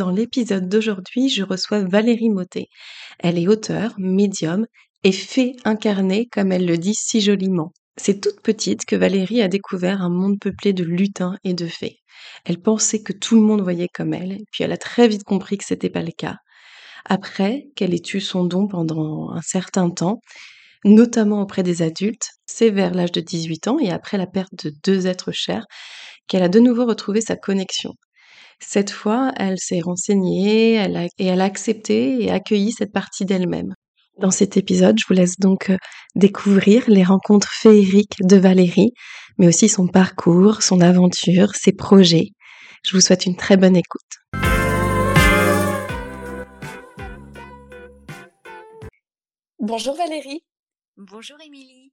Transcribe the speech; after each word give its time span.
Dans 0.00 0.08
l'épisode 0.08 0.66
d'aujourd'hui, 0.66 1.28
je 1.28 1.42
reçois 1.42 1.84
Valérie 1.84 2.30
Motet. 2.30 2.68
Elle 3.18 3.38
est 3.38 3.48
auteure, 3.48 3.92
médium 3.98 4.64
et 5.04 5.12
fée 5.12 5.56
incarnée 5.66 6.26
comme 6.32 6.52
elle 6.52 6.64
le 6.64 6.78
dit 6.78 6.94
si 6.94 7.20
joliment. 7.20 7.74
C'est 7.98 8.22
toute 8.22 8.40
petite 8.40 8.86
que 8.86 8.96
Valérie 8.96 9.42
a 9.42 9.48
découvert 9.48 10.00
un 10.00 10.08
monde 10.08 10.38
peuplé 10.40 10.72
de 10.72 10.84
lutins 10.84 11.36
et 11.44 11.52
de 11.52 11.66
fées. 11.66 11.98
Elle 12.46 12.62
pensait 12.62 13.02
que 13.02 13.12
tout 13.12 13.34
le 13.34 13.42
monde 13.42 13.60
voyait 13.60 13.90
comme 13.92 14.14
elle, 14.14 14.38
puis 14.50 14.64
elle 14.64 14.72
a 14.72 14.78
très 14.78 15.06
vite 15.06 15.24
compris 15.24 15.58
que 15.58 15.66
c'était 15.66 15.90
pas 15.90 16.02
le 16.02 16.12
cas. 16.16 16.36
Après 17.04 17.66
qu'elle 17.76 17.92
ait 17.92 18.14
eu 18.14 18.22
son 18.22 18.44
don 18.44 18.68
pendant 18.68 19.32
un 19.32 19.42
certain 19.42 19.90
temps, 19.90 20.22
notamment 20.82 21.42
auprès 21.42 21.62
des 21.62 21.82
adultes, 21.82 22.30
c'est 22.46 22.70
vers 22.70 22.94
l'âge 22.94 23.12
de 23.12 23.20
18 23.20 23.68
ans 23.68 23.78
et 23.78 23.90
après 23.90 24.16
la 24.16 24.26
perte 24.26 24.64
de 24.64 24.72
deux 24.82 25.06
êtres 25.06 25.32
chers 25.32 25.66
qu'elle 26.26 26.42
a 26.42 26.48
de 26.48 26.58
nouveau 26.58 26.86
retrouvé 26.86 27.20
sa 27.20 27.36
connexion. 27.36 27.92
Cette 28.62 28.90
fois, 28.90 29.32
elle 29.36 29.58
s'est 29.58 29.80
renseignée 29.80 30.74
et 30.74 31.06
elle 31.18 31.40
a 31.40 31.44
accepté 31.44 32.22
et 32.22 32.30
accueilli 32.30 32.72
cette 32.72 32.92
partie 32.92 33.24
d'elle-même. 33.24 33.74
Dans 34.18 34.30
cet 34.30 34.58
épisode, 34.58 34.98
je 34.98 35.06
vous 35.08 35.14
laisse 35.14 35.38
donc 35.38 35.70
euh, 35.70 35.78
découvrir 36.14 36.84
les 36.88 37.02
rencontres 37.02 37.50
féeriques 37.52 38.18
de 38.22 38.36
Valérie, 38.36 38.92
mais 39.38 39.48
aussi 39.48 39.70
son 39.70 39.86
parcours, 39.86 40.62
son 40.62 40.82
aventure, 40.82 41.54
ses 41.54 41.72
projets. 41.72 42.28
Je 42.84 42.92
vous 42.92 43.00
souhaite 43.00 43.24
une 43.24 43.36
très 43.36 43.56
bonne 43.56 43.76
écoute. 43.76 44.02
Bonjour 49.58 49.96
Valérie. 49.96 50.42
Bonjour 51.00 51.40
Émilie. 51.40 51.92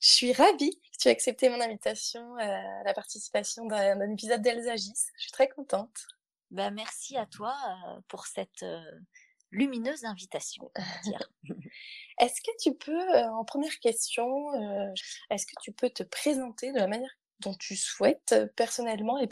Je 0.00 0.08
suis 0.08 0.32
ravie 0.32 0.78
que 0.92 0.98
tu 1.00 1.08
aies 1.08 1.12
accepté 1.12 1.48
mon 1.48 1.60
invitation 1.60 2.36
euh, 2.36 2.40
à 2.40 2.82
la 2.84 2.94
participation 2.94 3.64
d'un 3.66 4.10
épisode 4.10 4.42
d'Elsagis. 4.42 4.92
Je 5.16 5.22
suis 5.22 5.32
très 5.32 5.48
contente. 5.48 6.06
Ben, 6.50 6.70
merci 6.70 7.16
à 7.16 7.26
toi 7.26 7.56
euh, 7.66 8.00
pour 8.08 8.26
cette 8.26 8.64
lumineuse 9.52 10.04
invitation. 10.04 10.70
est-ce 12.18 12.40
que 12.40 12.50
tu 12.60 12.74
peux, 12.74 13.16
euh, 13.16 13.30
en 13.30 13.44
première 13.44 13.78
question, 13.80 14.52
euh, 14.54 14.92
est-ce 15.30 15.46
que 15.46 15.54
tu 15.62 15.72
peux 15.72 15.90
te 15.90 16.02
présenter 16.02 16.72
de 16.72 16.78
la 16.78 16.88
manière 16.88 17.14
dont 17.40 17.54
tu 17.54 17.76
souhaites, 17.76 18.34
personnellement 18.56 19.18
et, 19.18 19.28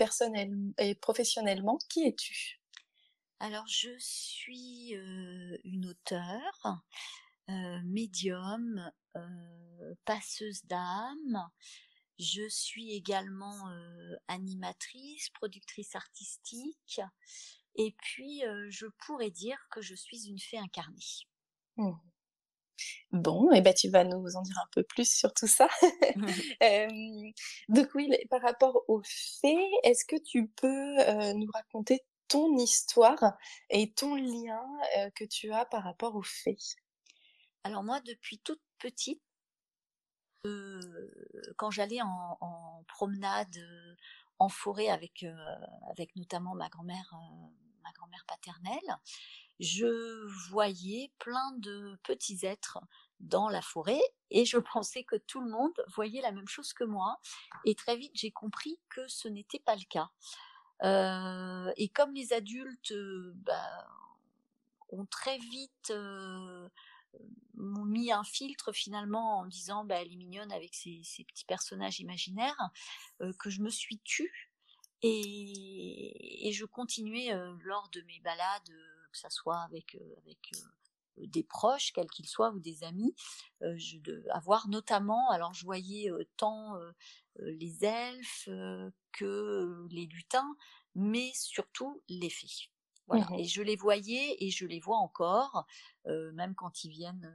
et 0.78 0.94
professionnellement? 0.94 1.78
Qui 1.88 2.06
es-tu? 2.06 2.60
Alors, 3.40 3.66
je 3.66 3.90
suis 3.98 4.94
euh, 4.96 5.58
une 5.64 5.86
auteure, 5.86 6.82
médium, 7.84 8.92
passeuse 10.10 10.64
d'âme. 10.64 11.48
Je 12.18 12.48
suis 12.48 12.92
également 12.94 13.56
animatrice, 14.26 15.30
productrice 15.30 15.94
artistique. 15.94 17.00
Et 17.76 17.94
puis, 18.02 18.42
je 18.70 18.86
pourrais 19.06 19.30
dire 19.30 19.56
que 19.70 19.80
je 19.80 19.94
suis 19.94 20.26
une 20.26 20.40
fée 20.40 20.58
incarnée. 20.58 21.28
Mmh. 21.76 21.92
Bon, 23.12 23.52
et 23.52 23.58
eh 23.58 23.60
ben 23.60 23.72
tu 23.72 23.88
vas 23.88 24.02
nous 24.02 24.36
en 24.36 24.42
dire 24.42 24.58
un 24.58 24.68
peu 24.72 24.82
plus 24.82 25.08
sur 25.08 25.32
tout 25.32 25.46
ça. 25.46 25.68
donc 27.68 27.94
oui, 27.94 28.10
par 28.30 28.42
rapport 28.42 28.82
aux 28.88 29.02
fées, 29.04 29.70
est-ce 29.84 30.04
que 30.04 30.16
tu 30.20 30.48
peux 30.48 31.32
nous 31.34 31.50
raconter 31.54 32.00
ton 32.26 32.56
histoire 32.56 33.38
et 33.68 33.92
ton 33.92 34.16
lien 34.16 34.66
que 35.14 35.24
tu 35.24 35.52
as 35.52 35.66
par 35.66 35.84
rapport 35.84 36.16
aux 36.16 36.24
fées? 36.24 36.58
Alors 37.62 37.84
moi, 37.84 38.00
depuis 38.00 38.40
toute 38.40 38.62
petite, 38.78 39.22
quand 41.56 41.70
j'allais 41.70 42.02
en, 42.02 42.38
en, 42.40 42.84
promenade 42.88 43.56
en 44.38 44.48
forêt 44.48 44.88
avec, 44.88 45.26
avec 45.90 46.16
notamment 46.16 46.54
ma 46.54 46.68
grand-mère 46.68 47.14
ma 47.82 47.92
grand-mère 47.92 48.24
paternelle, 48.26 48.96
je 49.58 50.26
voyais 50.50 51.12
plein 51.18 51.52
de 51.58 51.98
petits 52.02 52.44
êtres 52.44 52.78
dans 53.20 53.48
la 53.48 53.62
forêt 53.62 54.00
et 54.30 54.44
je 54.44 54.58
pensais 54.72 55.04
que 55.04 55.16
tout 55.16 55.40
le 55.40 55.50
monde 55.50 55.74
voyait 55.94 56.22
la 56.22 56.32
même 56.32 56.48
chose 56.48 56.72
que 56.72 56.84
moi. 56.84 57.20
Et 57.64 57.74
très 57.74 57.96
vite, 57.96 58.12
j'ai 58.14 58.30
compris 58.30 58.78
que 58.88 59.06
ce 59.08 59.28
n'était 59.28 59.58
pas 59.58 59.76
le 59.76 59.84
cas. 59.88 60.10
Euh, 60.82 61.72
et 61.76 61.88
comme 61.90 62.14
les 62.14 62.32
adultes 62.32 62.94
bah, 63.34 63.86
ont 64.88 65.04
très 65.04 65.36
vite 65.36 65.90
euh, 65.90 66.68
mis 67.54 68.12
un 68.12 68.24
filtre 68.24 68.72
finalement 68.72 69.38
en 69.38 69.46
disant 69.46 69.84
bah, 69.84 69.96
elle 70.00 70.12
est 70.12 70.16
mignonne 70.16 70.52
avec 70.52 70.74
ces, 70.74 71.02
petits 71.28 71.44
personnages 71.44 72.00
imaginaires, 72.00 72.70
euh, 73.20 73.32
que 73.38 73.50
je 73.50 73.60
me 73.60 73.70
suis 73.70 73.98
tue 74.00 74.50
et, 75.02 76.50
je 76.52 76.64
continuais 76.64 77.30
lors 77.64 77.88
de 77.90 78.02
mes 78.02 78.20
balades, 78.20 78.68
que 79.12 79.18
ce 79.18 79.28
soit 79.30 79.60
avec, 79.60 79.96
des 81.16 81.42
proches, 81.42 81.92
quels 81.92 82.10
qu'ils 82.10 82.28
soient, 82.28 82.50
ou 82.50 82.60
des 82.60 82.82
amis, 82.84 83.14
de, 83.60 84.24
avoir 84.30 84.68
notamment, 84.68 85.30
alors 85.30 85.54
je 85.54 85.64
voyais 85.64 86.10
tant 86.36 86.78
les 87.38 87.84
elfes 87.84 88.50
que 89.12 89.86
les 89.90 90.06
lutins, 90.06 90.54
mais 90.94 91.30
surtout 91.34 92.02
les 92.08 92.30
fées. 92.30 92.70
Voilà. 93.10 93.26
Mmh 93.26 93.34
et 93.40 93.44
je 93.44 93.60
les 93.60 93.76
voyais 93.76 94.36
et 94.38 94.50
je 94.50 94.64
les 94.66 94.80
vois 94.80 94.98
encore, 94.98 95.66
même 96.06 96.54
quand 96.54 96.84
ils 96.84 96.90
viennent 96.90 97.34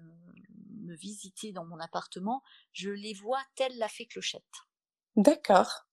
me 0.82 0.96
visiter 0.96 1.52
dans 1.52 1.66
mon 1.66 1.80
appartement, 1.80 2.42
je 2.72 2.90
les 2.90 3.14
vois 3.14 3.42
telle 3.56 3.78
la 3.78 3.90
fée 3.90 4.06
clochette. 4.06 4.44
D'accord 5.18 5.86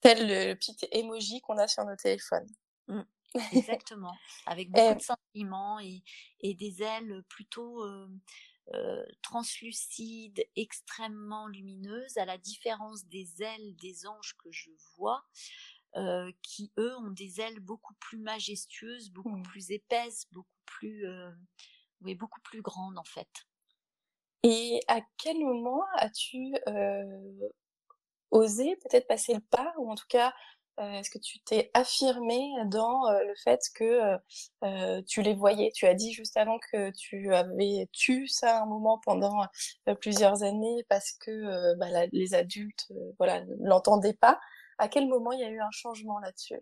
tel 0.00 0.26
le 0.26 0.54
petit 0.54 0.76
emoji 0.90 1.40
qu'on 1.40 1.56
a 1.58 1.68
sur 1.68 1.84
nos 1.84 1.96
téléphones. 1.96 2.48
Mmh. 2.88 3.02
Exactement, 3.52 4.14
avec 4.44 4.70
beaucoup 4.70 4.94
de 4.94 5.02
sentiments 5.02 5.80
et, 5.80 6.02
et, 6.40 6.52
des 6.52 6.82
ailes 6.82 7.22
plutôt 7.30 7.82
euh, 7.82 9.06
translucides, 9.22 10.44
extrêmement 10.54 11.46
lumineuses, 11.46 12.18
à 12.18 12.26
la 12.26 12.36
différence 12.36 13.06
des 13.06 13.42
ailes 13.42 13.74
des 13.76 14.06
anges 14.06 14.34
que 14.36 14.52
je 14.52 14.68
vois, 14.96 15.24
euh, 15.96 16.30
qui 16.42 16.72
eux 16.78 16.96
ont 16.98 17.10
des 17.10 17.40
ailes 17.40 17.60
beaucoup 17.60 17.94
plus 17.94 18.18
majestueuses, 18.18 19.10
beaucoup 19.10 19.36
mmh. 19.36 19.42
plus 19.42 19.70
épaisses, 19.70 20.26
beaucoup 20.32 20.48
plus, 20.66 21.06
euh, 21.06 21.30
oui, 22.02 22.14
beaucoup 22.14 22.40
plus 22.40 22.62
grandes 22.62 22.98
en 22.98 23.04
fait. 23.04 23.28
Et 24.42 24.80
à 24.88 25.00
quel 25.18 25.38
moment 25.38 25.84
as-tu 25.96 26.54
oser 28.32 28.76
peut-être 28.76 29.06
passer 29.06 29.34
le 29.34 29.40
pas 29.40 29.72
ou 29.76 29.90
en 29.90 29.94
tout 29.94 30.06
cas 30.08 30.32
euh, 30.80 30.92
est-ce 30.92 31.10
que 31.10 31.18
tu 31.18 31.38
t'es 31.40 31.70
affirmé 31.74 32.50
dans 32.66 33.06
euh, 33.08 33.22
le 33.24 33.34
fait 33.44 33.60
que 33.74 34.18
euh, 34.64 35.02
tu 35.06 35.20
les 35.22 35.34
voyais? 35.34 35.70
Tu 35.74 35.86
as 35.86 35.94
dit 35.94 36.12
juste 36.12 36.36
avant 36.38 36.58
que 36.72 36.90
tu 36.92 37.34
avais 37.34 37.88
tu 37.92 38.26
ça 38.26 38.62
un 38.62 38.66
moment 38.66 38.98
pendant 39.04 39.44
plusieurs 40.00 40.42
années 40.42 40.84
parce 40.88 41.12
que 41.12 41.74
bah, 41.76 42.06
les 42.12 42.34
adultes 42.34 42.90
voilà 43.18 43.44
ne 43.44 43.68
l'entendaient 43.68 44.14
pas. 44.14 44.40
À 44.82 44.88
quel 44.88 45.06
moment 45.06 45.30
il 45.30 45.38
y 45.38 45.44
a 45.44 45.48
eu 45.48 45.60
un 45.60 45.70
changement 45.70 46.18
là-dessus? 46.18 46.58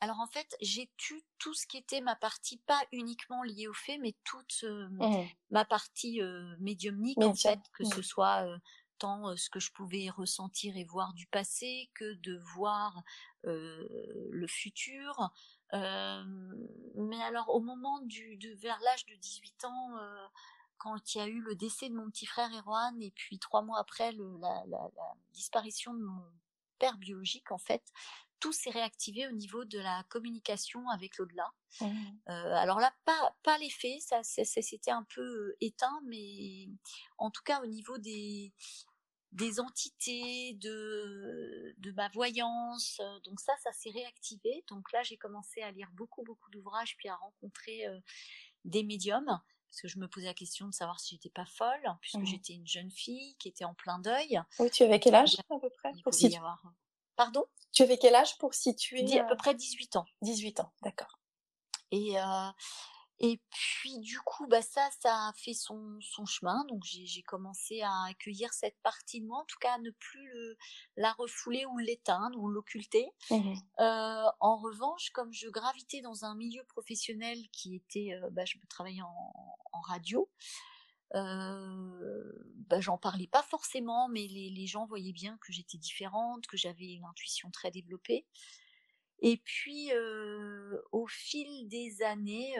Alors 0.00 0.18
en 0.18 0.26
fait, 0.26 0.56
j'ai 0.60 0.90
tu 0.96 1.22
tout 1.38 1.54
ce 1.54 1.64
qui 1.68 1.76
était 1.76 2.00
ma 2.00 2.16
partie, 2.16 2.58
pas 2.66 2.82
uniquement 2.90 3.44
liée 3.44 3.68
au 3.68 3.72
fait, 3.72 3.98
mais 3.98 4.16
toute 4.24 4.64
mmh. 4.64 5.26
ma 5.50 5.64
partie 5.64 6.20
médiumnique 6.58 7.22
en 7.22 7.34
fait, 7.34 7.60
que 7.72 7.84
ce 7.84 8.00
mmh. 8.00 8.02
soit 8.02 8.58
tant 8.98 9.36
ce 9.36 9.48
que 9.48 9.60
je 9.60 9.70
pouvais 9.70 10.10
ressentir 10.10 10.76
et 10.76 10.82
voir 10.82 11.14
du 11.14 11.28
passé 11.28 11.88
que 11.94 12.14
de 12.14 12.36
voir 12.56 13.04
le 13.44 14.46
futur. 14.48 15.30
mais 15.72 17.22
alors 17.22 17.54
au 17.54 17.60
moment 17.60 18.00
du, 18.00 18.38
de, 18.38 18.54
vers 18.56 18.80
l'âge 18.80 19.06
de 19.06 19.14
18 19.14 19.64
ans, 19.66 19.90
quand 20.78 21.14
il 21.14 21.18
y 21.18 21.20
a 21.20 21.28
eu 21.28 21.40
le 21.40 21.54
décès 21.54 21.90
de 21.90 21.94
mon 21.94 22.10
petit 22.10 22.26
frère 22.26 22.50
Erwan 22.52 23.00
et 23.00 23.12
puis 23.12 23.38
trois 23.38 23.62
mois 23.62 23.78
après 23.78 24.10
le, 24.10 24.36
la, 24.38 24.64
la, 24.66 24.90
la, 24.96 25.14
disparition 25.32 25.94
de 25.94 26.02
mon 26.02 26.24
père 26.78 26.98
biologique, 26.98 27.50
en 27.50 27.58
fait, 27.58 27.82
tout 28.38 28.52
s'est 28.52 28.70
réactivé 28.70 29.26
au 29.26 29.32
niveau 29.32 29.64
de 29.64 29.78
la 29.78 30.04
communication 30.10 30.86
avec 30.90 31.16
l'au-delà. 31.16 31.50
Mmh. 31.80 31.86
Euh, 32.28 32.54
alors 32.54 32.80
là, 32.80 32.92
pas, 33.04 33.36
pas 33.42 33.56
les 33.58 33.70
faits, 33.70 34.00
ça, 34.00 34.22
c'était 34.22 34.90
un 34.90 35.04
peu 35.14 35.54
éteint, 35.60 36.00
mais 36.04 36.68
en 37.16 37.30
tout 37.30 37.42
cas 37.44 37.62
au 37.62 37.66
niveau 37.66 37.96
des, 37.96 38.52
des 39.32 39.58
entités, 39.58 40.54
de, 40.60 41.74
de 41.78 41.92
ma 41.92 42.08
voyance. 42.10 43.00
Donc 43.24 43.40
ça, 43.40 43.54
ça 43.62 43.72
s'est 43.72 43.90
réactivé. 43.90 44.64
Donc 44.68 44.92
là, 44.92 45.02
j'ai 45.02 45.16
commencé 45.16 45.62
à 45.62 45.70
lire 45.70 45.90
beaucoup, 45.92 46.22
beaucoup 46.22 46.50
d'ouvrages, 46.50 46.96
puis 46.98 47.08
à 47.08 47.16
rencontrer 47.16 47.86
des 48.64 48.82
médiums, 48.82 49.40
parce 49.68 49.80
que 49.82 49.88
je 49.88 49.98
me 49.98 50.08
posais 50.08 50.26
la 50.26 50.34
question 50.34 50.66
de 50.66 50.72
savoir 50.72 51.00
si 51.00 51.14
j'étais 51.14 51.30
pas 51.30 51.46
folle, 51.46 51.96
puisque 52.00 52.18
mmh 52.18 52.26
j'étais 52.26 52.52
une 52.54 52.66
jeune 52.66 52.90
fille 52.90 53.36
qui 53.38 53.48
était 53.48 53.64
en 53.64 53.74
plein 53.74 53.98
deuil. 53.98 54.40
Oui, 54.58 54.70
tu 54.70 54.82
avais 54.82 55.00
quel 55.00 55.14
âge 55.14 55.36
à 55.38 55.58
peu 55.58 55.70
près 55.70 55.92
pour 56.02 56.14
situer... 56.14 56.40
Pardon? 57.16 57.44
Tu 57.72 57.82
avais 57.82 57.98
quel 57.98 58.14
âge 58.14 58.36
pour 58.38 58.54
situer 58.54 59.18
À 59.18 59.24
peu 59.24 59.36
près 59.36 59.54
18 59.54 59.96
ans. 59.96 60.06
18 60.22 60.60
ans, 60.60 60.72
d'accord. 60.82 61.18
Et, 61.90 62.16
et 63.18 63.40
puis 63.50 63.98
du 63.98 64.18
coup, 64.20 64.46
bah 64.46 64.62
ça, 64.62 64.88
ça 65.00 65.28
a 65.28 65.32
fait 65.34 65.54
son, 65.54 65.98
son 66.00 66.26
chemin. 66.26 66.64
Donc 66.68 66.82
j'ai 66.84 67.22
commencé 67.22 67.80
à 67.82 68.04
accueillir 68.08 68.52
cette 68.52 68.78
partie 68.82 69.20
de 69.20 69.26
moi, 69.26 69.38
en 69.38 69.44
tout 69.44 69.58
cas 69.58 69.74
à 69.74 69.78
ne 69.78 69.90
plus 69.90 70.28
le, 70.32 70.56
la 70.96 71.12
refouler 71.12 71.64
ou 71.66 71.78
l'éteindre 71.78 72.38
ou 72.38 72.48
l'occulter. 72.48 73.10
Mmh 73.30 73.54
euh, 73.80 74.24
en 74.40 74.56
revanche, 74.58 75.10
comme 75.10 75.32
je 75.32 75.48
gravitais 75.48 76.00
dans 76.02 76.24
un 76.24 76.34
milieu 76.34 76.64
professionnel 76.64 77.38
qui 77.52 77.74
était, 77.76 78.12
euh, 78.14 78.30
bah, 78.30 78.44
je 78.44 78.56
travaillais 78.68 79.02
en, 79.02 79.34
en 79.72 79.80
radio. 79.80 80.30
Euh, 81.14 82.32
bah, 82.68 82.80
j'en 82.80 82.98
parlais 82.98 83.28
pas 83.28 83.42
forcément, 83.42 84.08
mais 84.08 84.26
les, 84.26 84.50
les 84.50 84.66
gens 84.66 84.86
voyaient 84.86 85.12
bien 85.12 85.38
que 85.40 85.52
j'étais 85.52 85.78
différente, 85.78 86.46
que 86.46 86.56
j'avais 86.56 86.92
une 86.92 87.04
intuition 87.04 87.50
très 87.50 87.70
développée. 87.70 88.26
Et 89.20 89.38
puis, 89.38 89.90
au 90.92 91.06
fil 91.06 91.68
des 91.68 92.02
années, 92.02 92.56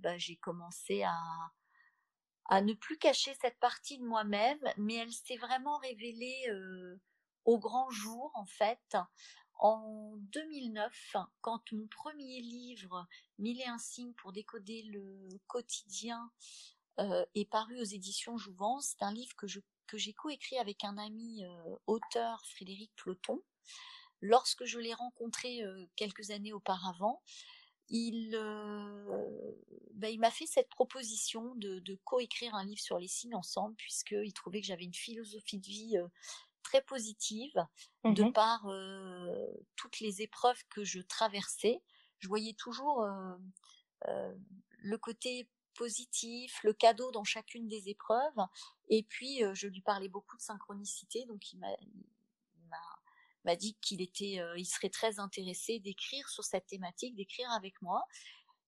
bah, 0.00 0.18
j'ai 0.18 0.36
commencé 0.36 1.04
à, 1.04 2.60
ne 2.62 2.74
plus 2.74 2.98
cacher 2.98 3.34
cette 3.40 3.58
partie 3.60 3.98
de 3.98 4.04
moi-même, 4.04 4.60
mais 4.76 4.96
elle 4.96 5.12
s'est 5.12 5.36
vraiment 5.36 5.78
révélée 5.78 6.50
au 7.44 7.58
grand 7.58 7.88
jour, 7.90 8.32
en 8.34 8.46
fait, 8.46 8.96
en 9.60 10.14
2009, 10.32 11.16
quand 11.40 11.72
mon 11.72 11.86
premier 11.86 12.40
livre, 12.40 13.06
Mille 13.38 13.60
et 13.60 13.66
un 13.66 13.78
signes 13.78 14.14
pour 14.14 14.32
décoder 14.32 14.82
le 14.82 15.28
quotidien, 15.46 16.30
est 16.98 17.48
paru 17.48 17.80
aux 17.80 17.84
éditions 17.84 18.36
Jouvence. 18.36 18.88
C'est 18.90 19.04
un 19.04 19.12
livre 19.12 19.34
que, 19.36 19.46
je, 19.46 19.60
que 19.86 19.98
j'ai 19.98 20.14
coécrit 20.14 20.58
avec 20.58 20.82
un 20.84 20.98
ami 20.98 21.44
auteur, 21.86 22.44
Frédéric 22.46 22.90
Ploton. 22.96 23.40
Lorsque 24.20 24.64
je 24.64 24.78
l'ai 24.78 24.94
rencontré 24.94 25.62
quelques 25.96 26.30
années 26.30 26.52
auparavant, 26.52 27.22
il, 27.88 28.30
bah, 29.94 30.10
il 30.10 30.20
m'a 30.20 30.30
fait 30.30 30.46
cette 30.46 30.68
proposition 30.68 31.54
de, 31.56 31.80
de 31.80 31.98
coécrire 32.04 32.54
un 32.54 32.64
livre 32.64 32.80
sur 32.80 32.98
les 32.98 33.08
signes 33.08 33.34
ensemble, 33.34 33.74
puisqu'il 33.76 34.32
trouvait 34.32 34.60
que 34.60 34.66
j'avais 34.66 34.84
une 34.84 34.94
philosophie 34.94 35.58
de 35.58 35.66
vie 35.66 35.96
très 36.62 36.82
positive, 36.82 37.54
de 38.04 38.22
mmh 38.22 38.32
par 38.32 38.68
toutes 39.76 40.00
les 40.00 40.22
épreuves 40.22 40.62
que 40.68 40.84
je 40.84 41.00
traversais. 41.00 41.82
Je 42.18 42.28
voyais 42.28 42.52
toujours 42.52 43.04
le 44.06 44.98
côté 44.98 45.48
positif, 45.74 46.60
le 46.62 46.74
cadeau 46.74 47.10
dans 47.10 47.24
chacune 47.24 47.66
des 47.66 47.88
épreuves. 47.88 48.46
Et 48.88 49.02
puis, 49.02 49.42
je 49.54 49.66
lui 49.66 49.80
parlais 49.80 50.08
beaucoup 50.08 50.36
de 50.36 50.42
synchronicité, 50.42 51.24
donc 51.24 51.52
il 51.52 51.58
m'a 51.58 51.74
m'a 53.44 53.56
dit 53.56 53.76
qu'il 53.80 54.02
était, 54.02 54.38
euh, 54.40 54.58
il 54.58 54.66
serait 54.66 54.90
très 54.90 55.18
intéressé 55.18 55.78
d'écrire 55.78 56.28
sur 56.28 56.44
cette 56.44 56.66
thématique, 56.66 57.14
d'écrire 57.14 57.50
avec 57.50 57.80
moi. 57.82 58.04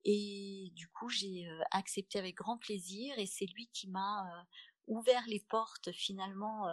Et 0.04 0.72
du 0.74 0.88
coup, 0.88 1.08
j'ai 1.08 1.46
euh, 1.46 1.62
accepté 1.70 2.18
avec 2.18 2.36
grand 2.36 2.58
plaisir. 2.58 3.18
Et 3.18 3.26
c'est 3.26 3.46
lui 3.46 3.68
qui 3.72 3.88
m'a 3.88 4.26
euh, 4.26 4.42
ouvert 4.88 5.22
les 5.28 5.40
portes 5.48 5.92
finalement 5.92 6.66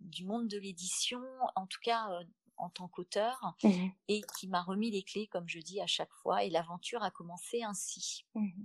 du 0.00 0.24
monde 0.24 0.48
de 0.48 0.58
l'édition, 0.58 1.22
en 1.54 1.66
tout 1.66 1.78
cas 1.82 2.08
en 2.56 2.68
tant 2.70 2.88
qu'auteur, 2.88 3.54
mmh 3.62 3.88
et 4.08 4.22
qui 4.38 4.48
m'a 4.48 4.62
remis 4.62 4.90
les 4.90 5.02
clés, 5.02 5.26
comme 5.28 5.48
je 5.48 5.58
dis 5.58 5.80
à 5.80 5.86
chaque 5.86 6.12
fois. 6.22 6.44
Et 6.44 6.50
l'aventure 6.50 7.02
a 7.02 7.10
commencé 7.10 7.62
ainsi. 7.62 8.24
Mmh 8.34 8.64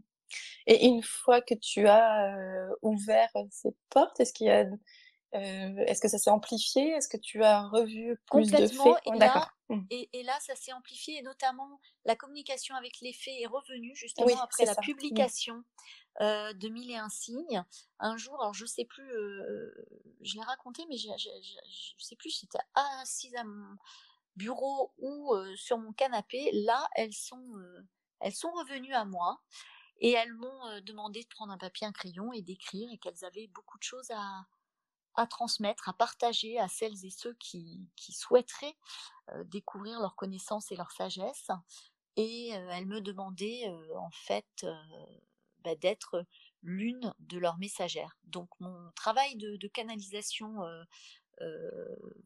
et 0.66 0.86
une 0.86 1.04
fois 1.04 1.40
que 1.40 1.54
tu 1.54 1.88
as 1.88 2.68
ouvert 2.82 3.30
ces 3.50 3.74
portes, 3.90 4.20
est-ce 4.20 4.34
qu'il 4.34 4.48
y 4.48 4.52
a 4.52 4.66
euh, 5.36 5.84
est-ce 5.86 6.02
que 6.02 6.08
ça 6.08 6.18
s'est 6.18 6.30
amplifié? 6.30 6.92
Est-ce 6.92 7.10
que 7.10 7.18
tu 7.18 7.44
as 7.44 7.68
revu 7.68 8.18
plus 8.32 8.50
de 8.50 8.68
faits? 8.68 8.96
et, 9.06 9.18
là, 9.18 9.52
mmh. 9.70 9.82
et, 9.90 10.24
là, 10.24 10.38
ça 10.40 10.56
s'est 10.56 10.72
amplifié 10.72 11.18
et 11.18 11.22
notamment 11.22 11.82
la 12.06 12.16
communication 12.16 12.76
avec 12.76 13.02
les 13.02 13.12
faits 13.12 13.34
est 13.40 13.48
revenue 13.48 13.94
justement 13.96 14.40
après 14.42 14.66
la 14.66 14.72
mmh. 14.72 14.82
publication 14.82 15.64
euh, 16.22 16.54
de 16.54 16.70
Mille 16.70 16.92
et 16.92 16.98
un 16.98 17.10
signes. 17.10 17.64
Un 18.00 18.16
jour, 18.16 18.42
alors 18.42 18.54
je 18.54 18.66
sais 18.66 18.86
plus, 18.86 19.12
euh, 19.12 19.74
je 20.22 20.36
l'ai 20.36 20.44
raconté, 20.44 20.86
mais 20.90 20.98
je 20.98 21.10
ne 21.10 22.00
sais 22.00 22.16
plus 22.16 22.30
si 22.30 22.40
c'était 22.42 22.64
assise 23.02 23.36
à 23.36 23.44
mon 23.44 23.76
bureau 24.38 24.94
ou 24.98 25.36
sur 25.56 25.78
mon 25.78 25.92
canapé. 25.92 26.52
Là, 26.54 26.88
elles 26.96 27.14
sont, 27.14 27.54
elles 28.22 28.36
sont 28.36 28.52
revenues 28.52 28.94
à 28.94 29.04
moi. 29.04 29.42
Et 30.00 30.12
elles 30.12 30.34
m'ont 30.34 30.80
demandé 30.86 31.24
de 31.24 31.28
prendre 31.28 31.52
un 31.52 31.58
papier, 31.58 31.88
un 31.88 31.92
crayon 31.92 32.32
et 32.32 32.44
d'écrire, 32.44 32.88
et 32.94 33.00
qu'elles 33.00 33.26
avaient 33.26 33.48
beaucoup 33.48 33.80
de 33.80 33.84
choses 33.84 34.12
à, 34.12 34.46
à 35.18 35.28
transmettre, 35.28 35.90
à 35.90 35.94
partager 35.94 36.60
à 36.60 36.68
celles 36.68 37.06
et 37.06 37.10
ceux 37.10 37.34
qui, 37.36 37.88
qui 37.96 38.14
souhaiteraient 38.14 38.76
euh, 39.34 39.44
découvrir 39.46 40.00
leur 40.00 40.16
connaissance 40.16 40.72
et 40.72 40.76
leur 40.76 40.92
sagesse. 40.92 41.50
Et 42.16 42.56
euh, 42.56 42.70
elle 42.72 42.86
me 42.86 43.02
demandait 43.02 43.68
euh, 43.68 43.98
en 43.98 44.12
fait 44.12 44.66
bah, 45.64 45.76
d'être 45.76 46.26
l'une 46.64 47.14
de 47.20 47.38
leurs 47.38 47.58
messagères. 47.58 48.18
Donc 48.24 48.50
mon 48.60 48.92
travail 48.96 49.36
de, 49.36 49.68
canalisation 49.68 50.58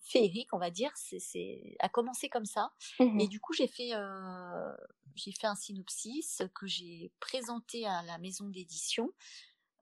féerique, 0.04 0.54
on 0.54 0.58
va 0.58 0.70
dire, 0.70 0.92
c'est 0.96 1.76
a 1.80 1.90
commencé 1.90 2.30
comme 2.30 2.46
ça. 2.46 2.72
Mmh 3.00 3.20
et 3.20 3.28
du 3.28 3.42
coup, 3.42 3.52
j'ai 3.54 3.68
fait, 3.68 3.92
j'ai 5.16 5.32
fait 5.34 5.48
un 5.48 5.56
synopsis 5.56 6.42
que 6.56 6.66
j'ai 6.66 7.12
présenté 7.20 7.86
à 7.86 8.04
la 8.04 8.18
maison 8.20 8.48
d'édition 8.48 9.12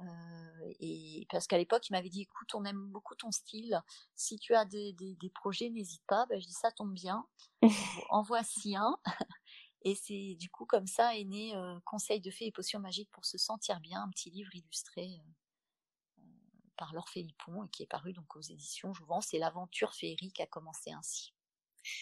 euh, 0.01 0.73
et 0.79 1.27
parce 1.29 1.47
qu'à 1.47 1.57
l'époque, 1.57 1.89
il 1.89 1.93
m'avait 1.93 2.09
dit, 2.09 2.21
écoute, 2.21 2.55
on 2.55 2.63
aime 2.65 2.87
beaucoup 2.87 3.15
ton 3.15 3.31
style. 3.31 3.81
Si 4.15 4.39
tu 4.39 4.55
as 4.55 4.65
des, 4.65 4.93
des, 4.93 5.29
projets, 5.29 5.69
n'hésite 5.69 6.03
pas. 6.07 6.25
Ben, 6.27 6.39
je 6.39 6.47
dis, 6.47 6.53
ça 6.53 6.71
tombe 6.71 6.93
bien. 6.93 7.25
en 8.09 8.21
voici 8.21 8.75
un. 8.75 8.97
Et 9.83 9.95
c'est 9.95 10.35
du 10.35 10.49
coup 10.49 10.65
comme 10.65 10.87
ça 10.87 11.15
est 11.15 11.23
né 11.23 11.55
euh, 11.55 11.79
Conseil 11.85 12.19
de 12.19 12.29
fées 12.31 12.47
et 12.47 12.51
potions 12.51 12.81
magiques 12.81 13.09
pour 13.11 13.23
se 13.23 13.37
sentir 13.37 13.79
bien, 13.79 14.03
un 14.03 14.09
petit 14.09 14.29
livre 14.29 14.53
illustré 14.53 15.21
euh, 15.21 16.23
par 16.75 16.93
Laure 16.93 17.07
Philippon 17.07 17.63
et 17.63 17.69
qui 17.69 17.83
est 17.83 17.87
paru 17.87 18.11
donc 18.11 18.35
aux 18.35 18.41
éditions 18.41 18.93
Jouvence. 18.93 19.33
Et 19.33 19.39
l'aventure 19.39 19.93
féerique 19.93 20.41
a 20.41 20.47
commencé 20.47 20.91
ainsi. 20.91 21.33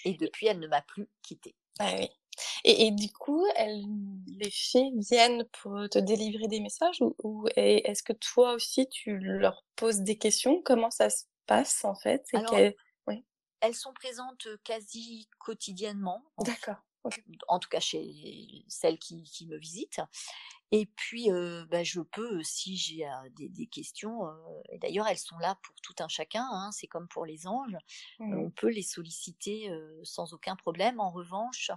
Et 0.06 0.16
depuis, 0.16 0.48
elle 0.48 0.60
ne 0.60 0.68
m'a 0.68 0.82
plus 0.82 1.08
quittée. 1.22 1.56
Ah 1.80 1.94
oui. 1.96 2.10
Et, 2.64 2.92
du 2.92 3.12
coup, 3.12 3.46
les 3.58 4.52
fées 4.52 4.92
viennent 4.96 5.46
pour 5.62 5.90
te 5.90 6.00
délivrer 6.00 6.48
des 6.48 6.60
messages 6.60 7.02
ou, 7.24 7.48
est-ce 7.56 8.04
que 8.04 8.14
toi 8.14 8.54
aussi 8.54 8.88
tu 8.88 9.18
leur 9.18 9.64
poses 9.76 10.02
des 10.02 10.18
questions? 10.18 10.62
Comment 10.64 10.92
ça 10.92 11.10
se 11.10 11.26
passe 11.46 11.86
en 11.86 11.96
fait? 11.96 12.26
Elles 13.60 13.76
sont 13.76 13.94
présentes 13.94 14.48
quasi 14.64 15.28
quotidiennement. 15.40 16.24
D'accord. 16.40 16.76
En 17.48 17.60
tout 17.60 17.70
cas 17.70 17.80
chez 17.80 18.66
celles 18.68 19.00
qui, 19.00 19.48
me 19.48 19.58
visitent. 19.58 20.02
Et 20.72 20.86
puis, 20.86 21.30
bah, 21.70 21.84
je 21.84 22.02
peux, 22.02 22.44
si 22.44 22.76
j'ai 22.76 23.08
des, 23.32 23.68
questions, 23.68 24.24
et 24.70 24.78
d'ailleurs 24.78 25.08
elles 25.08 25.18
sont 25.18 25.38
là 25.38 25.58
pour 25.64 25.76
tout 25.82 25.96
un 26.00 26.10
chacun, 26.10 26.46
hein, 26.52 26.72
c'est 26.72 26.88
comme 26.88 27.08
pour 27.08 27.26
les 27.26 27.48
anges, 27.48 27.78
mmh 28.20 28.38
on 28.38 28.52
peut 28.52 28.70
les 28.70 28.84
solliciter 28.84 29.72
sans 30.04 30.34
aucun 30.34 30.56
problème. 30.56 31.00
En 31.00 31.12
revanche, 31.12 31.72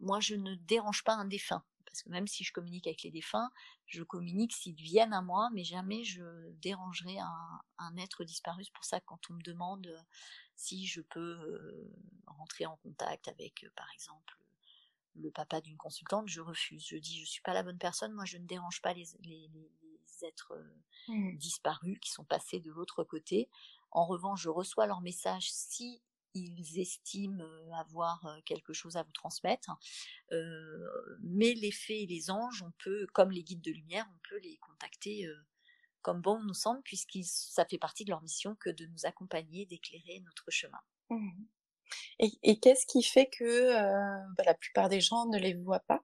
moi, 0.00 0.20
je 0.20 0.34
ne 0.34 0.54
dérange 0.54 1.04
pas 1.04 1.14
un 1.14 1.24
défunt. 1.24 1.64
Parce 1.86 2.02
que 2.04 2.10
même 2.10 2.26
si 2.26 2.42
je 2.42 2.52
communique 2.52 2.86
avec 2.86 3.02
les 3.02 3.10
défunts, 3.10 3.50
je 3.86 4.02
communique 4.02 4.54
s'ils 4.54 4.74
viennent 4.74 5.12
à 5.12 5.20
moi, 5.20 5.50
mais 5.52 5.62
jamais 5.62 6.04
je 6.04 6.50
dérangerai 6.62 7.18
un, 7.18 7.96
être 7.98 8.24
disparu. 8.24 8.64
C'est 8.64 8.72
pour 8.72 8.84
ça 8.84 8.98
que 8.98 9.04
quand 9.04 9.30
on 9.30 9.34
me 9.34 9.42
demande 9.42 9.94
si 10.56 10.86
je 10.86 11.02
peux 11.02 11.90
rentrer 12.26 12.64
en 12.64 12.76
contact 12.76 13.28
avec, 13.28 13.66
par 13.76 13.86
exemple, 13.94 14.38
le 15.16 15.30
papa 15.30 15.60
d'une 15.60 15.76
consultante, 15.76 16.28
je 16.28 16.40
refuse. 16.40 16.86
Je 16.86 16.96
dis, 16.96 17.20
je 17.20 17.26
suis 17.26 17.42
pas 17.42 17.52
la 17.52 17.62
bonne 17.62 17.78
personne. 17.78 18.12
Moi, 18.12 18.24
je 18.24 18.38
ne 18.38 18.46
dérange 18.46 18.80
pas 18.80 18.94
les, 18.94 19.14
êtres 20.22 20.56
mmh. 21.08 21.36
disparus 21.36 21.98
qui 22.00 22.10
sont 22.10 22.24
passés 22.24 22.60
de 22.60 22.70
l'autre 22.70 23.04
côté. 23.04 23.50
En 23.90 24.06
revanche, 24.06 24.42
je 24.42 24.48
reçois 24.48 24.86
leur 24.86 25.00
message 25.00 25.52
si 25.52 26.00
ils 26.34 26.80
estiment 26.80 27.44
avoir 27.74 28.26
quelque 28.44 28.72
chose 28.72 28.96
à 28.96 29.02
vous 29.02 29.12
transmettre. 29.12 29.70
mais 31.20 31.54
les 31.54 31.72
fées 31.72 32.02
et 32.02 32.06
les 32.06 32.30
anges, 32.30 32.62
on 32.62 32.72
peut, 32.82 33.06
comme 33.12 33.30
les 33.30 33.42
guides 33.42 33.62
de 33.62 33.72
lumière, 33.72 34.06
on 34.14 34.28
peut 34.28 34.38
les 34.38 34.56
contacter 34.58 35.26
comme 36.02 36.20
bon 36.20 36.42
nous 36.42 36.54
semble, 36.54 36.82
puisque 36.82 37.18
ça 37.22 37.64
fait 37.64 37.78
partie 37.78 38.04
de 38.04 38.10
leur 38.10 38.22
mission 38.22 38.56
que 38.56 38.70
de 38.70 38.86
nous 38.86 39.06
accompagner, 39.06 39.66
d'éclairer 39.66 40.20
notre 40.24 40.50
chemin. 40.50 40.80
Mmh 41.10 41.44
et, 42.18 42.58
qu'est-ce 42.58 42.86
qui 42.86 43.02
fait 43.02 43.28
que 43.28 43.74
bah, 44.36 44.44
la 44.46 44.54
plupart 44.54 44.88
des 44.88 45.00
gens 45.00 45.26
ne 45.26 45.38
les 45.38 45.54
voient 45.54 45.80
pas? 45.80 46.02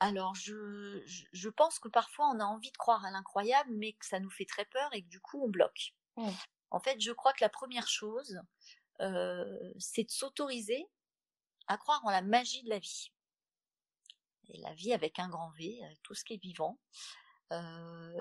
Alors, 0.00 0.34
je, 0.34 1.02
je, 1.06 1.48
pense 1.48 1.78
que 1.78 1.88
parfois 1.88 2.28
on 2.34 2.40
a 2.40 2.44
envie 2.44 2.72
de 2.72 2.76
croire 2.76 3.04
à 3.04 3.10
l'incroyable, 3.10 3.70
mais 3.74 3.92
que 3.92 4.06
ça 4.06 4.18
nous 4.20 4.30
fait 4.30 4.44
très 4.44 4.64
peur 4.64 4.88
et 4.94 5.02
que 5.02 5.08
du 5.08 5.20
coup 5.20 5.44
on 5.44 5.48
bloque. 5.48 5.94
Mmh. 6.16 6.28
En 6.72 6.80
fait, 6.80 7.00
je 7.00 7.12
crois 7.12 7.32
que 7.32 7.44
la 7.44 7.48
première 7.48 7.86
chose, 7.86 8.40
c'est 9.78 10.04
de 10.04 10.10
s'autoriser 10.10 10.86
à 11.66 11.76
croire 11.76 12.04
en 12.04 12.10
la 12.10 12.22
magie 12.22 12.62
de 12.62 12.70
la 12.70 12.78
vie. 12.78 13.12
Et 14.48 14.58
la 14.58 14.74
vie 14.74 14.92
avec 14.92 15.18
un 15.18 15.28
grand 15.28 15.50
V, 15.50 15.80
tout 16.02 16.14
ce 16.14 16.24
qui 16.24 16.34
est 16.34 16.42
vivant. 16.42 16.78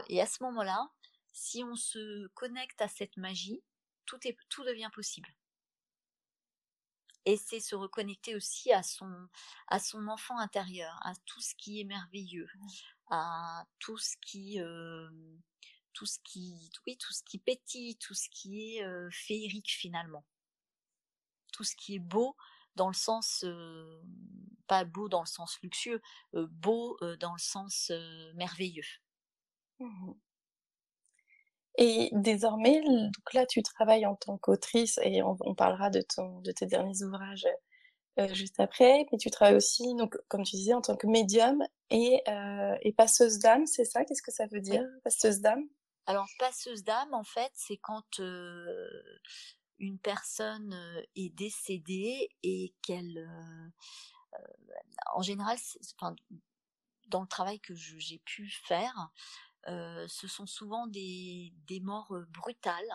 et 0.10 0.22
à 0.22 0.26
ce 0.26 0.44
moment-là, 0.44 0.90
si 1.32 1.64
on 1.64 1.76
se 1.76 2.28
connecte 2.30 2.82
à 2.82 2.88
cette 2.88 3.18
magie, 3.18 3.64
tout, 4.06 4.20
est, 4.28 4.38
tout 4.50 4.64
devient 4.64 4.90
possible 4.94 5.30
et 7.26 7.38
c'est 7.38 7.60
se 7.60 7.76
reconnecter 7.76 8.36
aussi 8.36 8.72
à 8.72 8.84
son, 8.84 9.28
à 9.68 9.80
son 9.80 10.08
enfant 10.08 10.38
intérieur, 10.38 10.98
à 11.04 11.14
tout 11.26 11.42
ce 11.42 11.54
qui 11.56 11.80
est 11.80 11.84
merveilleux, 11.84 12.50
à 13.10 13.66
tout 13.80 13.98
ce 13.98 14.16
qui, 14.22 14.60
tout 15.94 16.06
ce 16.06 16.20
qui, 16.24 16.72
oui, 16.88 16.98
tout 16.98 17.14
ce 17.14 17.24
qui 17.24 17.38
pétille, 17.38 17.98
tout 17.98 18.14
ce 18.14 18.28
qui 18.30 18.78
est 18.78 18.84
féerique 19.12 19.70
finalement, 19.70 20.26
tout 21.54 21.64
ce 21.64 21.76
qui 21.76 21.96
est 21.96 22.00
beau 22.00 22.36
dans 22.76 22.88
le 22.88 22.94
sens, 22.94 23.46
pas 24.68 24.84
beau 24.86 25.10
dans 25.10 25.22
le 25.22 25.28
sens 25.28 25.60
luxueux, 25.62 26.02
beau 26.34 26.98
dans 27.20 27.34
le 27.34 27.40
sens 27.40 27.92
merveilleux. 28.36 28.84
Mmh 29.80 30.14
et 31.78 32.10
désormais, 32.12 32.82
donc 32.82 33.34
là, 33.34 33.46
tu 33.46 33.64
travailles 33.64 34.06
en 34.06 34.16
tant 34.16 34.38
qu'autrice 34.38 35.00
et 35.04 35.24
on, 35.24 35.56
parlera 35.56 35.90
de, 35.90 36.02
ton, 36.02 36.42
de 36.42 36.52
tes 36.52 36.66
derniers 36.66 37.02
ouvrages 37.02 37.48
juste 38.34 38.60
après, 38.60 39.06
mais 39.12 39.18
tu 39.18 39.32
travailles 39.32 39.56
aussi, 39.56 39.96
donc, 39.96 40.18
comme 40.28 40.44
tu 40.44 40.56
disais, 40.56 40.74
en 40.74 40.82
tant 40.82 40.96
que 40.96 41.08
médium 41.08 41.64
et, 41.90 42.22
euh, 42.28 42.76
et 42.82 42.92
passeuse 42.94 43.40
d'âme, 43.40 43.66
c'est 43.66 43.86
ça? 43.86 44.04
Qu'est-ce 44.06 44.22
que 44.22 44.32
ça 44.32 44.46
veut 44.48 44.60
dire, 44.60 44.86
passeuse 45.04 45.40
d'âme? 45.40 45.64
Alors, 46.06 46.28
passeuse 46.40 46.84
d'âme, 46.84 47.14
en 47.14 47.24
fait, 47.24 47.52
c'est 47.56 47.78
quand 47.78 48.20
euh, 48.20 49.20
une 49.80 50.00
personne 50.00 50.76
est 51.16 51.30
décédée 51.30 52.30
et 52.44 52.74
qu'elle... 52.82 53.30
en 55.14 55.22
général, 55.22 55.58
enfin, 55.96 56.16
dans 57.08 57.22
le 57.22 57.28
travail 57.28 57.60
que 57.60 57.76
j'ai 57.76 58.20
pu 58.20 58.50
faire, 58.50 59.10
ce 59.68 60.28
sont 60.28 60.48
souvent 60.48 60.88
des, 60.88 61.54
des 61.68 61.80
morts 61.80 62.14
brutales. 62.30 62.92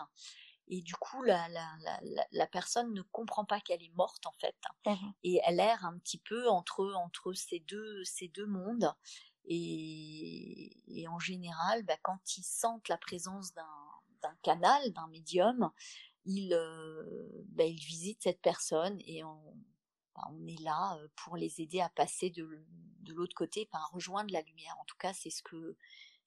Et 0.69 0.81
du 0.81 0.95
coup, 0.95 1.23
la, 1.23 1.47
la, 1.47 1.77
la, 1.79 2.27
la, 2.31 2.47
personne 2.47 2.93
ne 2.93 3.01
comprend 3.01 3.45
pas 3.45 3.61
qu'elle 3.61 3.81
est 3.81 3.95
morte 3.95 4.25
en 4.25 4.33
fait, 4.33 4.55
mmh 4.85 5.11
et 5.23 5.39
elle 5.45 5.61
erre 5.61 5.85
un 5.85 5.97
petit 5.97 6.17
peu 6.17 6.49
entre 6.49 6.93
entre 6.93 7.31
ces 7.33 7.59
deux 7.61 8.03
ces 8.03 8.27
deux 8.27 8.45
mondes. 8.47 8.93
Et, 9.47 10.77
et 10.87 11.07
en 11.07 11.19
général, 11.19 11.83
bah, 11.83 11.97
quand 12.03 12.37
ils 12.37 12.43
sentent 12.43 12.89
la 12.89 12.97
présence 12.97 13.53
d'un 13.53 14.35
canal, 14.43 14.91
d'un 14.93 15.07
médium, 15.07 15.71
ils, 16.25 16.53
bah, 17.49 17.63
ils 17.63 17.79
visitent 17.79 18.23
cette 18.23 18.41
personne 18.41 18.97
et 19.05 19.23
on, 19.23 19.41
bah, 20.15 20.23
on 20.31 20.45
est 20.47 20.61
là 20.61 20.99
pour 21.15 21.37
les 21.37 21.61
aider 21.61 21.79
à 21.79 21.89
passer 21.89 22.29
de, 22.29 22.65
de 23.01 23.13
l'autre 23.13 23.35
côté, 23.35 23.69
à 23.71 23.85
rejoindre 23.85 24.33
la 24.33 24.41
lumière. 24.41 24.75
En 24.81 24.85
tout 24.85 24.97
cas, 24.97 25.13
c'est 25.13 25.29
ce 25.29 25.41
que 25.43 25.77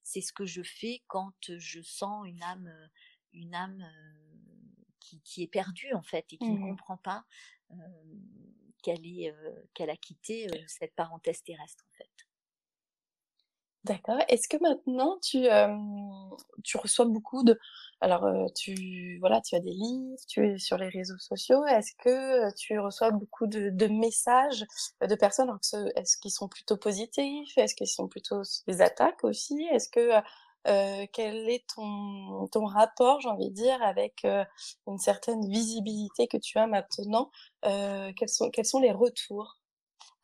c'est 0.03 0.21
ce 0.21 0.33
que 0.33 0.45
je 0.45 0.63
fais 0.63 1.03
quand 1.07 1.33
je 1.47 1.81
sens 1.81 2.25
une 2.25 2.41
âme, 2.41 2.71
une 3.33 3.53
âme 3.53 3.87
qui, 5.23 5.43
est 5.43 5.47
perdue 5.47 5.93
en 5.93 6.01
fait 6.01 6.25
et 6.31 6.37
qui 6.37 6.49
ne 6.49 6.57
mmh 6.57 6.69
comprend 6.69 6.97
pas 6.97 7.25
qu'elle 8.81 9.05
est, 9.05 9.33
qu'elle 9.73 9.89
a 9.89 9.97
quitté 9.97 10.47
cette 10.67 10.95
parenthèse 10.95 11.43
terrestre 11.43 11.85
en 11.87 11.97
fait. 11.97 12.10
D'accord. 13.83 14.19
Est-ce 14.27 14.47
que 14.47 14.57
maintenant 14.61 15.17
tu, 15.23 15.47
tu 16.63 16.77
reçois 16.77 17.05
beaucoup 17.05 17.43
de... 17.43 17.59
Alors, 17.99 18.27
tu, 18.53 19.17
voilà, 19.19 19.41
tu 19.41 19.55
as 19.55 19.59
des 19.59 19.71
livres, 19.71 20.17
tu 20.27 20.47
es 20.47 20.57
sur 20.59 20.77
les 20.77 20.89
réseaux 20.89 21.17
sociaux. 21.17 21.65
Est-ce 21.65 21.93
que 21.97 22.53
tu 22.55 22.79
reçois 22.79 23.11
beaucoup 23.11 23.47
de, 23.47 23.69
de 23.71 23.87
messages 23.87 24.65
de 25.01 25.15
personnes? 25.15 25.49
Est-ce 25.95 26.17
qu'ils 26.17 26.31
sont 26.31 26.47
plutôt 26.47 26.77
positifs? 26.77 27.57
Est-ce 27.57 27.75
qu'ils 27.75 27.87
sont 27.87 28.07
plutôt 28.07 28.41
des 28.67 28.81
attaques 28.81 29.23
aussi? 29.23 29.63
Est-ce 29.71 29.89
que... 29.89 30.11
quel 31.07 31.49
est 31.49 31.65
ton, 31.75 32.47
ton 32.51 32.65
rapport, 32.65 33.19
j'ai 33.19 33.29
envie 33.29 33.49
de 33.49 33.55
dire, 33.55 33.81
avec 33.81 34.25
une 34.85 34.99
certaine 34.99 35.47
visibilité 35.49 36.27
que 36.27 36.37
tu 36.37 36.59
as 36.59 36.67
maintenant? 36.67 37.31
Quels, 37.63 38.29
sont, 38.29 38.51
quels 38.51 38.65
sont 38.65 38.79
les 38.79 38.91
retours? 38.91 39.57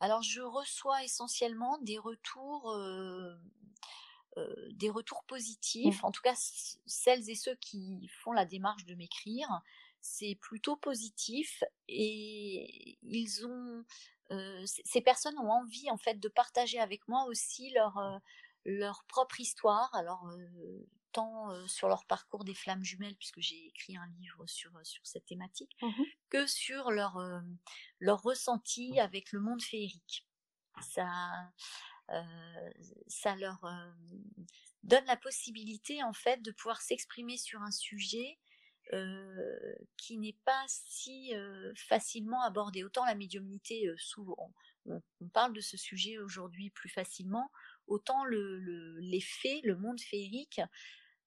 Alors 0.00 0.22
je 0.22 0.40
reçois 0.40 1.02
essentiellement 1.04 1.78
des 1.78 1.98
retours, 1.98 2.76
des 4.70 4.90
retours 4.90 5.22
mmh. 5.24 5.28
positifs. 5.28 6.04
En 6.04 6.12
tout 6.12 6.22
cas, 6.22 6.34
celles 6.86 7.28
et 7.30 7.34
ceux 7.34 7.56
qui 7.56 8.08
font 8.22 8.32
la 8.32 8.44
démarche 8.44 8.84
de 8.84 8.94
m'écrire, 8.94 9.48
c'est 10.00 10.36
plutôt 10.40 10.76
positif 10.76 11.64
et 11.88 12.98
ils 13.02 13.46
ont 13.46 13.84
ces 14.66 15.00
personnes 15.00 15.38
ont 15.38 15.50
envie 15.50 15.90
en 15.90 15.96
fait 15.96 16.20
de 16.20 16.28
partager 16.28 16.78
avec 16.78 17.08
moi 17.08 17.24
aussi 17.24 17.70
leur 17.70 18.20
leur 18.68 19.04
propre 19.04 19.40
histoire. 19.40 19.94
Alors 19.94 20.28
tant 21.12 21.66
sur 21.66 21.88
leur 21.88 22.04
parcours 22.04 22.44
des 22.44 22.54
flammes 22.54 22.84
jumelles, 22.84 23.16
puisque 23.16 23.40
j'ai 23.40 23.66
écrit 23.66 23.96
un 23.96 24.06
livre 24.20 24.46
sur, 24.46 24.70
sur 24.82 25.06
cette 25.06 25.26
thématique, 25.26 25.74
mmh 25.82 26.02
que 26.30 26.46
sur 26.46 26.90
leur, 26.90 27.18
leur 28.00 28.20
ressenti 28.20 29.00
avec 29.00 29.32
le 29.32 29.40
monde 29.40 29.62
féerique. 29.62 30.26
Ça, 30.82 31.08
ça 33.06 33.34
leur 33.36 33.64
donne 34.82 35.06
la 35.06 35.16
possibilité, 35.16 36.02
en 36.02 36.12
fait, 36.12 36.42
de 36.42 36.52
pouvoir 36.52 36.82
s'exprimer 36.82 37.38
sur 37.38 37.62
un 37.62 37.70
sujet 37.70 38.38
qui 39.96 40.18
n'est 40.18 40.36
pas 40.44 40.64
si 40.68 41.32
facilement 41.76 42.42
abordé. 42.42 42.84
Autant 42.84 43.06
la 43.06 43.14
médiumnité, 43.14 43.90
souvent, 43.96 44.52
on, 44.86 45.02
on, 45.20 45.28
parle 45.28 45.52
de 45.52 45.60
ce 45.60 45.76
sujet 45.76 46.18
aujourd'hui 46.18 46.70
plus 46.70 46.88
facilement, 46.88 47.50
autant 47.88 48.24
le, 48.24 48.58
le, 48.58 48.98
les 49.00 49.20
faits, 49.20 49.60
le 49.64 49.76
monde 49.76 50.00
féerique, 50.00 50.60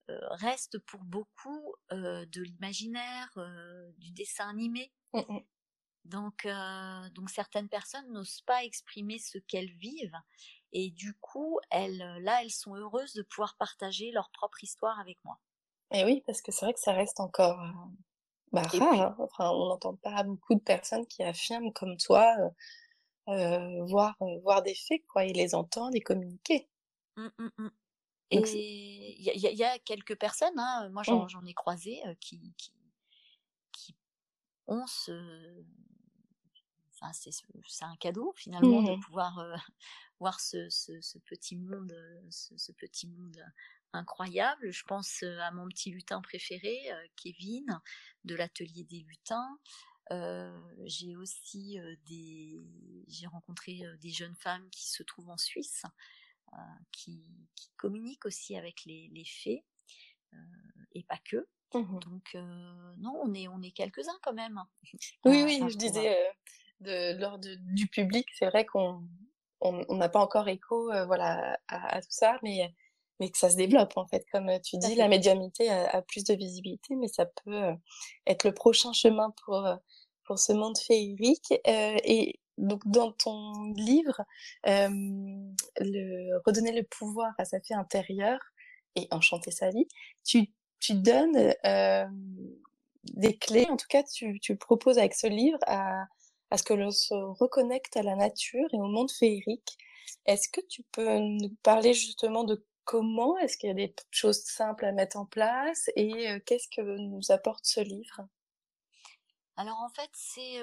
euh, 0.10 0.20
reste 0.32 0.80
pour 0.80 1.04
beaucoup 1.04 1.76
euh, 1.92 2.26
de 2.26 2.42
l'imaginaire, 2.42 3.30
euh, 3.38 3.92
du 3.98 4.12
dessin 4.12 4.50
animé. 4.50 4.92
Mmh. 5.14 5.40
Donc, 6.06 6.48
donc 7.14 7.30
certaines 7.30 7.70
personnes 7.70 8.12
n'osent 8.12 8.42
pas 8.48 8.64
exprimer 8.64 9.20
ce 9.20 9.38
qu'elles 9.38 9.72
vivent 9.74 10.18
et 10.74 10.90
du 10.90 11.14
coup, 11.20 11.60
elles, 11.70 12.00
là, 12.24 12.42
elles 12.42 12.50
sont 12.50 12.74
heureuses 12.74 13.14
de 13.14 13.22
pouvoir 13.22 13.56
partager 13.58 14.10
leur 14.12 14.32
propre 14.32 14.64
histoire 14.64 15.00
avec 15.00 15.24
moi. 15.24 15.38
Et 15.92 16.04
oui, 16.04 16.24
parce 16.26 16.42
que 16.42 16.52
c'est 16.52 16.66
vrai 16.66 16.74
que 16.74 16.80
ça 16.80 16.94
reste 16.94 17.20
encore 17.20 17.60
bah, 18.52 18.64
rare. 18.64 19.00
Hein. 19.00 19.16
Enfin, 19.20 19.52
on 19.52 19.68
n'entend 19.68 19.96
pas 19.98 20.24
beaucoup 20.24 20.56
de 20.56 20.62
personnes 20.62 21.06
qui 21.06 21.22
affirment 21.22 21.72
comme 21.72 21.98
toi 21.98 22.36
voir, 23.28 24.16
voir 24.44 24.62
des 24.64 24.76
faits, 24.76 25.04
quoi. 25.08 25.26
Ils 25.26 25.38
les 25.38 25.56
entendent 25.56 25.96
et 25.96 26.02
communiquer. 26.02 26.68
Mmh, 27.18 27.28
et 28.32 29.16
il 29.20 29.58
y, 29.58 29.64
a 29.64 29.80
quelques 29.80 30.18
personnes, 30.18 30.58
hein, 30.58 30.90
moi 30.92 31.04
j'en 31.04 31.26
mmh. 31.26 31.48
ai 31.48 31.54
croisé, 31.54 32.02
qui, 32.22 32.54
qui, 32.58 32.72
qui, 33.74 33.96
ont 34.68 34.86
ce. 34.88 35.64
Enfin, 36.94 37.12
c'est 37.14 37.84
un 37.84 37.96
cadeau 37.98 38.34
finalement 38.38 38.84
de 38.84 38.96
mmh 38.96 39.00
pouvoir 39.02 39.44
voir 40.20 40.40
ce, 40.40 40.70
ce, 40.70 41.02
ce, 41.02 41.18
petit 41.20 41.58
monde, 41.58 41.94
ce, 42.30 42.72
petit 42.72 43.08
monde 43.08 43.44
incroyable. 43.92 44.72
Je 44.72 44.84
pense 44.86 45.24
à 45.24 45.52
mon 45.52 45.68
petit 45.68 45.92
lutin 45.92 46.22
préféré, 46.22 46.78
Kevin, 47.18 47.82
de 48.24 48.36
l'atelier 48.36 48.86
des 48.86 49.00
lutins. 49.00 49.60
J'ai 50.86 51.16
aussi 51.16 51.80
des, 52.06 52.60
j'ai 53.08 53.28
rencontré 53.28 53.82
des 54.02 54.10
jeunes 54.10 54.36
femmes 54.36 54.70
qui 54.70 54.90
se 54.90 55.04
trouvent 55.04 55.30
en 55.30 55.38
Suisse 55.38 55.84
euh, 56.54 56.58
qui, 56.92 57.24
qui, 57.56 57.70
communiquent 57.78 58.26
aussi 58.26 58.58
avec 58.58 58.84
les, 58.86 59.10
les 59.14 59.24
fées 59.24 59.64
euh, 60.34 60.38
et 60.94 61.04
pas 61.04 61.18
que. 61.24 61.48
Mmh 61.74 62.00
Donc 62.00 62.30
euh, 62.36 62.94
non, 62.98 63.18
on 63.24 63.34
est 63.34 63.48
on 63.48 63.62
est 63.62 63.72
quelques-uns 63.72 64.20
quand 64.22 64.34
même. 64.34 64.62
Oui 65.24 65.44
oui, 65.46 65.64
je 65.70 65.78
disais 65.78 66.14
de 66.82 67.18
lors 67.18 67.40
du 67.40 67.88
public, 67.88 68.28
c'est 68.38 68.48
vrai 68.48 68.66
qu'on 68.66 69.08
on 69.62 69.96
n'a 69.96 70.10
pas 70.10 70.20
encore 70.20 70.50
écho 70.50 70.92
voilà 71.06 71.58
à, 71.70 72.02
tout 72.02 72.12
ça, 72.12 72.38
mais 72.44 72.74
mais 73.22 73.30
que 73.30 73.38
ça 73.38 73.50
se 73.50 73.56
développe 73.56 73.96
en 73.96 74.06
fait. 74.06 74.26
Comme 74.30 74.52
tu 74.60 74.78
dis, 74.78 74.96
la 74.96 75.08
médiumnité 75.08 75.70
a, 75.70 76.02
plus 76.02 76.26
de 76.26 76.34
visibilité, 76.34 76.96
mais 76.98 77.08
ça 77.08 77.26
peut 77.26 77.74
être 78.28 78.44
le 78.44 78.54
prochain 78.54 78.92
chemin 78.92 79.34
pour 79.46 79.66
pour 80.32 80.40
ce 80.40 80.54
monde 80.54 80.78
féerique. 80.78 81.54
et 81.66 82.40
donc 82.58 82.88
dans 82.88 83.12
ton 83.12 83.74
livre, 83.74 84.22
le, 84.64 86.42
redonner 86.46 86.72
le 86.72 86.84
pouvoir 86.84 87.34
à 87.38 87.44
sa 87.44 87.60
fille 87.60 87.76
intérieure 87.76 88.40
et 88.96 89.10
enchanter 89.12 89.52
sa 89.52 89.72
vie, 89.72 89.90
tu, 90.24 90.54
tu 90.80 90.94
donnes 90.94 91.54
des 93.04 93.38
clés, 93.40 93.68
en 93.70 93.76
tout 93.76 93.88
cas 93.90 94.04
tu, 94.04 94.40
tu 94.40 94.56
proposes 94.56 94.98
avec 94.98 95.16
ce 95.16 95.28
livre 95.28 95.60
à, 95.68 96.06
à 96.50 96.58
ce 96.58 96.64
que 96.64 96.76
l'on 96.76 96.92
se 96.92 97.14
reconnecte 97.14 97.98
à 97.98 98.04
la 98.04 98.16
nature 98.16 98.70
et 98.72 98.78
au 98.78 98.88
monde 98.88 99.12
féerique. 99.12 99.78
Est-ce 100.26 100.48
que 100.48 100.62
tu 100.62 100.84
peux 100.94 101.18
nous 101.20 101.54
parler 101.62 101.94
justement 101.94 102.46
de 102.46 102.66
comment? 102.86 103.38
Est-ce 103.38 103.58
qu'il 103.58 103.68
y 103.68 103.72
a 103.72 103.76
des 103.76 103.94
choses 104.12 104.42
simples 104.46 104.86
à 104.86 104.94
mettre 104.94 105.18
en 105.18 105.26
place? 105.26 105.90
Et 105.98 106.40
qu'est-ce 106.46 106.70
que 106.74 106.82
nous 106.82 107.34
apporte 107.34 107.66
ce 107.66 107.82
livre? 107.82 108.22
Alors 109.58 109.80
en 109.82 109.90
fait, 109.90 110.10
c'est 110.14 110.60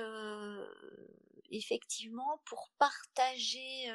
effectivement 1.50 2.40
pour 2.44 2.70
partager 2.78 3.90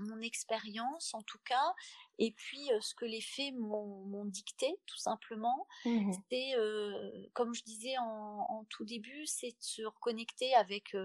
mon 0.00 0.20
expérience 0.20 1.14
en 1.14 1.22
tout 1.22 1.38
cas, 1.44 1.74
et 2.18 2.32
puis 2.32 2.70
ce 2.80 2.94
que 2.94 3.04
les 3.04 3.20
faits 3.20 3.54
m'ont 3.54 4.24
dicté 4.24 4.74
tout 4.86 4.98
simplement. 4.98 5.66
Mmh 5.84 6.12
c'est 6.30 6.54
comme 7.32 7.54
je 7.54 7.62
disais 7.64 7.96
en, 7.98 8.64
tout 8.70 8.84
début, 8.84 9.26
c'est 9.26 9.50
de 9.50 9.62
se 9.62 9.82
reconnecter 9.82 10.54
avec 10.54 10.96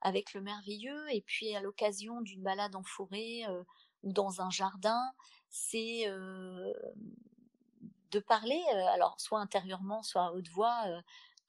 avec 0.00 0.32
le 0.34 0.40
merveilleux, 0.40 1.10
et 1.10 1.22
puis 1.22 1.54
à 1.54 1.60
l'occasion 1.60 2.20
d'une 2.20 2.42
balade 2.42 2.76
en 2.76 2.84
forêt 2.84 3.42
ou 4.02 4.12
dans 4.12 4.40
un 4.40 4.50
jardin, 4.50 5.12
c'est 5.48 6.06
de 8.10 8.18
parler, 8.18 8.62
alors 8.92 9.20
soit 9.20 9.40
intérieurement, 9.40 10.02
soit 10.02 10.26
à 10.26 10.32
haute 10.32 10.48
voix 10.48 10.84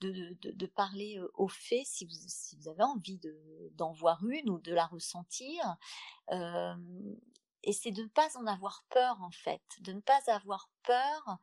de, 0.01 0.65
parler 0.65 1.19
aux 1.35 1.47
faits 1.47 1.85
si 1.85 2.05
vous, 2.05 2.11
si 2.27 2.55
vous 2.57 2.67
avez 2.67 2.83
envie 2.83 3.19
d'en 3.73 3.91
voir 3.93 4.25
une 4.25 4.49
ou 4.49 4.59
de 4.59 4.73
la 4.73 4.85
ressentir. 4.85 5.77
et 6.29 7.73
c'est 7.73 7.91
de 7.91 8.03
ne 8.03 8.07
pas 8.07 8.37
en 8.37 8.47
avoir 8.47 8.83
peur 8.89 9.21
en 9.21 9.31
fait, 9.31 9.61
de 9.81 9.93
ne 9.93 10.01
pas 10.01 10.19
avoir 10.27 10.69
peur 10.83 11.37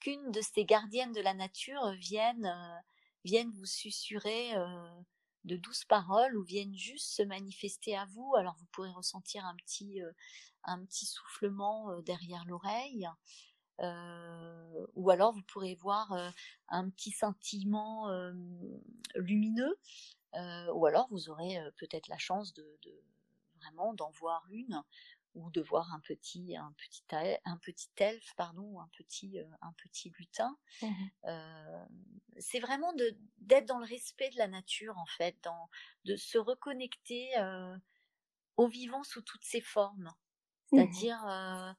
qu'une 0.00 0.30
de 0.30 0.40
ces 0.40 0.64
gardiennes 0.64 1.12
de 1.12 1.20
la 1.20 1.34
nature 1.34 1.92
vienne, 1.92 2.52
vous 3.52 3.66
susurrer 3.66 4.52
de 5.44 5.56
douces 5.56 5.84
paroles 5.84 6.36
ou 6.36 6.44
vienne 6.44 6.74
juste 6.74 7.14
se 7.16 7.22
manifester 7.22 7.96
à 7.96 8.06
vous. 8.06 8.34
Alors 8.36 8.54
vous 8.58 8.66
pourrez 8.72 8.92
ressentir 8.92 9.44
un 9.44 9.56
petit 9.56 11.06
soufflement 11.06 12.00
derrière 12.02 12.44
l'oreille. 12.44 13.08
Euh, 13.80 14.86
ou 14.94 15.10
alors 15.10 15.32
vous 15.32 15.42
pourrez 15.42 15.74
voir 15.74 16.12
euh, 16.12 16.30
un 16.68 16.88
petit 16.90 17.10
sentiment 17.10 18.08
lumineux, 19.16 19.78
euh, 20.34 20.72
ou 20.72 20.86
alors 20.86 21.08
vous 21.10 21.28
aurez 21.28 21.58
peut-être 21.76 22.08
la 22.08 22.18
chance 22.18 22.54
de, 22.54 22.78
vraiment 23.56 23.94
d'en 23.94 24.10
voir 24.10 24.44
une 24.50 24.82
ou 25.34 25.50
de 25.50 25.60
voir 25.60 25.92
un 25.92 26.00
petit 26.00 26.56
un 26.56 26.72
petit 26.76 27.02
un 27.44 27.56
petit 27.58 27.88
elfe 27.96 28.32
pardon 28.36 28.80
un 28.80 28.88
petit 28.96 29.38
un 29.62 29.72
petit 29.72 30.12
lutin. 30.18 30.56
Mmh 30.82 30.88
c'est 32.38 32.58
vraiment 32.58 32.92
de 32.94 33.16
d'être 33.38 33.66
dans 33.66 33.78
le 33.78 33.86
respect 33.86 34.28
de 34.30 34.38
la 34.38 34.48
nature 34.48 34.98
en 34.98 35.06
fait 35.06 35.36
dans 35.44 35.70
de 36.04 36.16
se 36.16 36.36
reconnecter 36.36 37.30
au 38.56 38.66
vivant 38.66 39.04
sous 39.04 39.22
toutes 39.22 39.44
ses 39.44 39.60
formes. 39.60 40.12
Mmh 40.72 40.78
c'est-à-dire 40.78 41.76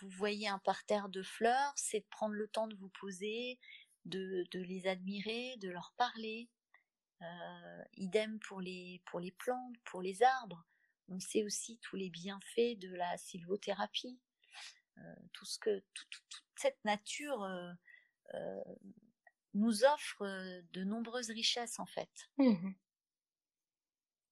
vous 0.00 0.08
voyez 0.08 0.48
un 0.48 0.58
parterre 0.58 1.08
de 1.08 1.22
fleurs, 1.22 1.72
c'est 1.76 2.00
de 2.00 2.06
prendre 2.10 2.34
le 2.34 2.48
temps 2.48 2.66
de 2.66 2.76
vous 2.76 2.90
poser, 3.00 3.58
de, 4.04 4.46
les 4.52 4.86
admirer, 4.86 5.56
de 5.58 5.70
leur 5.70 5.92
parler. 5.96 6.48
Euh, 7.22 7.84
idem 7.94 8.38
pour 8.40 8.60
les, 8.60 9.02
pour 9.06 9.20
les 9.20 9.32
plantes, 9.32 9.74
pour 9.84 10.02
les 10.02 10.22
arbres. 10.22 10.64
On 11.08 11.18
sait 11.18 11.44
aussi 11.44 11.78
tous 11.78 11.96
les 11.96 12.10
bienfaits 12.10 12.78
de 12.78 12.94
la 12.94 13.16
sylvothérapie. 13.16 14.20
Euh, 14.98 15.14
tout 15.32 15.44
ce 15.44 15.58
que 15.58 15.82
toute 15.94 16.44
cette 16.56 16.82
nature 16.84 17.42
euh, 18.34 18.62
nous 19.54 19.84
offre 19.84 20.26
de 20.72 20.84
nombreuses 20.84 21.30
richesses 21.30 21.78
en 21.78 21.86
fait. 21.86 22.10
Mmh 22.38 22.72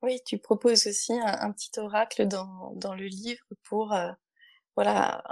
oui, 0.03 0.21
tu 0.27 0.37
proposes 0.37 0.87
aussi 0.87 1.19
un, 1.19 1.51
petit 1.51 1.71
oracle 1.81 2.29
dans, 2.29 2.75
dans, 2.75 2.93
le 2.93 3.07
livre 3.07 3.47
pour 3.63 3.95
voilà, 4.77 5.23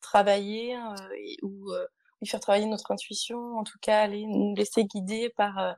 travailler 0.00 0.74
hein, 0.74 0.94
ou 1.42 1.70
faire 2.24 2.40
travailler 2.40 2.66
notre 2.66 2.90
intuition, 2.90 3.58
en 3.58 3.64
tout 3.64 3.78
cas 3.80 4.00
aller 4.00 4.26
nous 4.26 4.54
laisser 4.54 4.84
guider 4.84 5.30
par, 5.36 5.76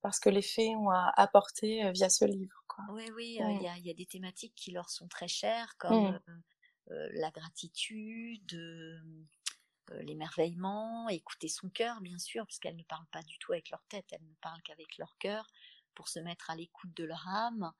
par 0.00 0.14
ce 0.14 0.20
que 0.20 0.30
les 0.30 0.42
faits 0.42 0.70
ont 0.76 0.90
à 0.90 1.12
apporter 1.16 1.90
via 1.92 2.08
ce 2.08 2.24
livre. 2.24 2.64
Quoi. 2.68 2.84
Oui, 2.92 3.04
oui, 3.16 3.38
il 3.40 3.62
y, 3.62 3.68
a, 3.68 3.76
y, 3.76 3.90
a, 3.90 3.94
des 3.94 4.06
thématiques 4.06 4.54
qui 4.54 4.70
leur 4.70 4.88
sont 4.88 5.08
très 5.08 5.28
chères, 5.28 5.74
comme 5.78 6.10
mmh. 6.10 6.42
la 7.14 7.30
gratitude, 7.30 8.56
l'émerveillement, 9.98 11.08
écouter 11.08 11.48
son 11.48 11.68
cœur, 11.68 12.00
bien 12.00 12.18
sûr, 12.18 12.46
puisqu'elles 12.46 12.76
ne 12.76 12.84
parlent 12.84 13.08
pas 13.12 13.22
du 13.22 13.38
tout 13.38 13.52
avec 13.52 13.70
leur 13.70 13.82
tête, 13.88 14.06
elles 14.12 14.24
ne 14.24 14.34
parlent 14.40 14.62
qu'avec 14.62 14.98
leur 14.98 15.16
cœur, 15.18 15.46
pour 15.94 16.08
se 16.08 16.20
mettre 16.20 16.50
à 16.50 16.56
l'écoute 16.56 16.94
de 16.94 17.04
leur 17.04 17.26
âme. 17.28 17.72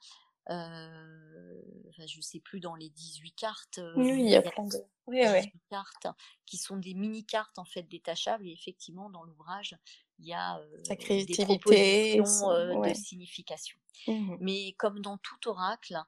Euh, 0.51 1.63
enfin, 1.89 2.07
je 2.07 2.21
sais 2.21 2.41
plus 2.41 2.61
dans 2.61 2.75
les 2.75 2.91
18 2.91 3.33
cartes. 3.33 3.79
Euh, 3.79 3.93
oui, 3.97 4.21
il 4.21 4.31
y 4.31 4.37
a 4.37 4.43
plein 4.43 4.67
de 4.67 4.77
oui, 5.07 5.23
cartes 5.71 6.07
qui 6.47 6.57
sont 6.57 6.77
des 6.77 6.95
mini 6.95 7.25
cartes 7.25 7.59
en 7.59 7.65
fait 7.65 7.83
détachables. 7.83 8.47
Et 8.47 8.53
effectivement 8.53 9.11
dans 9.11 9.23
l'ouvrage 9.23 9.77
il 10.21 10.29
y 10.29 10.35
a 10.35 10.59
euh, 10.59 11.25
des 11.25 11.45
propositions 11.45 12.83
de 12.83 12.95
signification. 12.95 13.79
Mmh. 14.07 14.37
Mais 14.41 14.73
comme 14.79 15.01
dans 15.01 15.19
tout 15.19 15.49
oracle, 15.49 15.99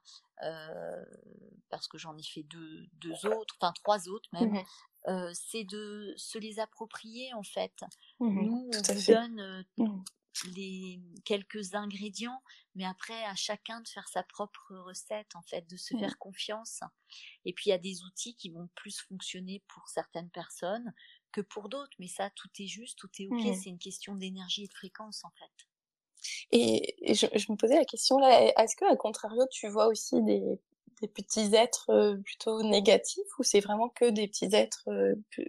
euh, 0.42 1.05
parce 1.68 1.88
que 1.88 1.98
j'en 1.98 2.16
ai 2.16 2.22
fait 2.22 2.42
deux, 2.42 2.87
deux 2.94 3.26
autres, 3.26 3.57
enfin 3.61 3.72
trois 3.72 4.09
autres 4.09 4.28
même, 4.33 4.52
mmh. 4.52 4.64
euh, 5.09 5.31
c'est 5.35 5.64
de 5.64 6.14
se 6.16 6.38
les 6.38 6.61
approprier 6.61 7.33
en 7.35 7.42
fait. 7.42 7.85
Mmh. 8.20 8.42
Nous, 8.42 8.70
on 8.72 8.94
vous 8.94 9.12
donne 9.12 9.64
les 10.55 11.01
quelques 11.25 11.75
ingrédients, 11.75 12.42
mais 12.75 12.85
après 12.85 13.25
à 13.25 13.35
chacun 13.35 13.81
de 13.81 13.88
faire 13.88 14.09
sa 14.09 14.23
propre 14.23 14.75
recette 14.87 15.35
en 15.35 15.42
fait, 15.42 15.68
de 15.68 15.77
se 15.77 15.97
faire 15.97 16.18
confiance. 16.18 16.81
Et 17.45 17.53
puis 17.53 17.64
il 17.66 17.71
y 17.71 17.75
a 17.75 17.79
des 17.79 18.03
outils 18.05 18.35
qui 18.35 18.51
vont 18.51 18.68
plus 18.75 19.01
fonctionner 19.01 19.62
pour 19.68 19.88
certaines 19.88 20.31
personnes 20.31 20.92
que 21.33 21.40
pour 21.40 21.68
d'autres, 21.68 21.97
mais 21.99 22.09
ça 22.09 22.31
tout 22.31 22.49
est 22.59 22.66
juste, 22.66 22.99
tout 22.99 23.11
est 23.18 23.29
ok. 23.29 23.55
C'est 23.62 23.71
une 23.71 23.79
question 23.79 24.14
d'énergie 24.14 24.64
et 24.64 24.68
de 24.68 24.75
fréquence 24.75 25.25
en 25.25 25.31
fait. 25.38 25.66
Et, 26.53 27.14
je, 27.14 27.27
me 27.51 27.57
posais 27.57 27.77
la 27.77 27.85
question 27.85 28.18
là, 28.18 28.53
est-ce 28.62 28.77
que 28.77 28.85
à 28.85 28.97
contrario 28.97 29.45
tu 29.51 29.68
vois 29.68 29.87
aussi 29.87 30.23
des, 30.23 30.59
petits 31.14 31.53
êtres 31.55 32.16
plutôt 32.25 32.62
négatifs 32.62 33.38
ou 33.38 33.42
c'est 33.42 33.59
vraiment 33.59 33.88
que 33.88 34.09
des 34.09 34.29
petits 34.29 34.55
êtres 34.55 34.88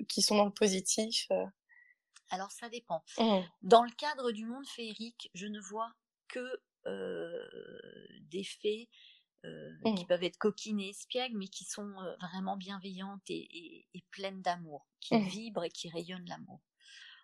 qui 0.09 0.23
sont 0.23 0.35
dans 0.35 0.45
le 0.45 0.51
positif? 0.51 1.27
Alors 2.33 2.51
ça 2.51 2.67
dépend. 2.67 3.03
Mmh. 3.19 3.41
Dans 3.61 3.83
le 3.83 3.91
cadre 3.91 4.31
du 4.31 4.47
monde 4.47 4.65
féerique, 4.67 5.29
je 5.35 5.45
ne 5.45 5.59
vois 5.59 5.93
que 6.27 6.59
des 8.21 8.43
fées 8.43 8.89
qui 9.43 10.03
mmh. 10.03 10.07
peuvent 10.07 10.23
être 10.23 10.39
coquines 10.39 10.79
et 10.79 10.89
espiègles, 10.89 11.37
mais 11.37 11.47
qui 11.47 11.63
sont 11.63 11.93
vraiment 12.19 12.57
bienveillantes 12.57 13.21
et, 13.29 13.85
pleines 14.09 14.41
d'amour, 14.41 14.87
qui 14.99 15.15
mmh. 15.15 15.27
vibrent 15.27 15.63
et 15.63 15.69
qui 15.69 15.89
rayonnent 15.89 16.25
l'amour. 16.25 16.59